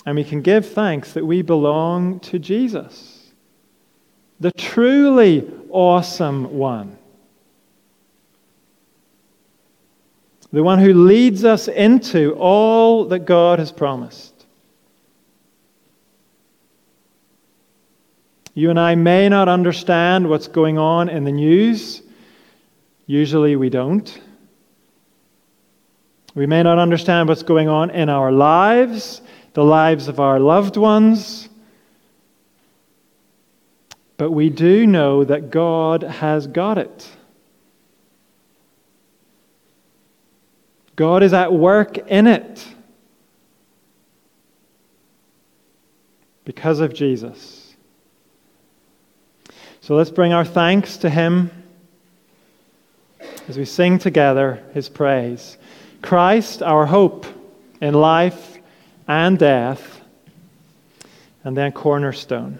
and 0.05 0.15
we 0.15 0.23
can 0.23 0.43
give 0.43 0.67
thanks 0.67 1.13
that 1.13 1.25
we 1.25 1.41
belong 1.41 2.19
to 2.19 2.37
Jesus, 2.37 3.31
the 4.39 4.51
truly 4.51 5.51
awesome 5.71 6.55
one. 6.55 6.96
The 10.51 10.63
one 10.63 10.79
who 10.79 10.93
leads 10.93 11.43
us 11.43 11.67
into 11.67 12.33
all 12.35 13.05
that 13.05 13.19
God 13.19 13.59
has 13.59 13.71
promised. 13.71 14.33
You 18.53 18.69
and 18.69 18.79
I 18.79 18.95
may 18.95 19.29
not 19.29 19.49
understand 19.49 20.27
what's 20.27 20.47
going 20.47 20.77
on 20.77 21.09
in 21.09 21.25
the 21.25 21.31
news. 21.31 22.01
Usually 23.05 23.55
we 23.55 23.69
don't. 23.69 24.19
We 26.33 26.45
may 26.45 26.63
not 26.63 26.79
understand 26.79 27.29
what's 27.29 27.43
going 27.43 27.67
on 27.67 27.89
in 27.91 28.09
our 28.09 28.31
lives, 28.31 29.21
the 29.53 29.63
lives 29.63 30.07
of 30.07 30.19
our 30.19 30.39
loved 30.39 30.77
ones. 30.77 31.49
But 34.17 34.31
we 34.31 34.49
do 34.49 34.87
know 34.87 35.23
that 35.23 35.51
God 35.51 36.03
has 36.03 36.47
got 36.47 36.77
it. 36.77 37.07
God 40.97 41.21
is 41.23 41.31
at 41.31 41.53
work 41.53 41.97
in 42.09 42.25
it 42.27 42.65
because 46.43 46.79
of 46.79 46.93
Jesus. 46.93 47.75
So 49.79 49.95
let's 49.95 50.09
bring 50.09 50.33
our 50.33 50.43
thanks 50.43 50.97
to 50.97 51.09
Him 51.09 51.51
as 53.47 53.57
we 53.57 53.63
sing 53.63 53.99
together 53.99 54.63
His 54.73 54.89
praise. 54.89 55.57
Christ, 56.01 56.63
our 56.63 56.87
hope 56.87 57.27
in 57.79 57.93
life 57.93 58.57
and 59.07 59.37
death, 59.37 60.01
and 61.43 61.55
then 61.55 61.71
cornerstone. 61.73 62.59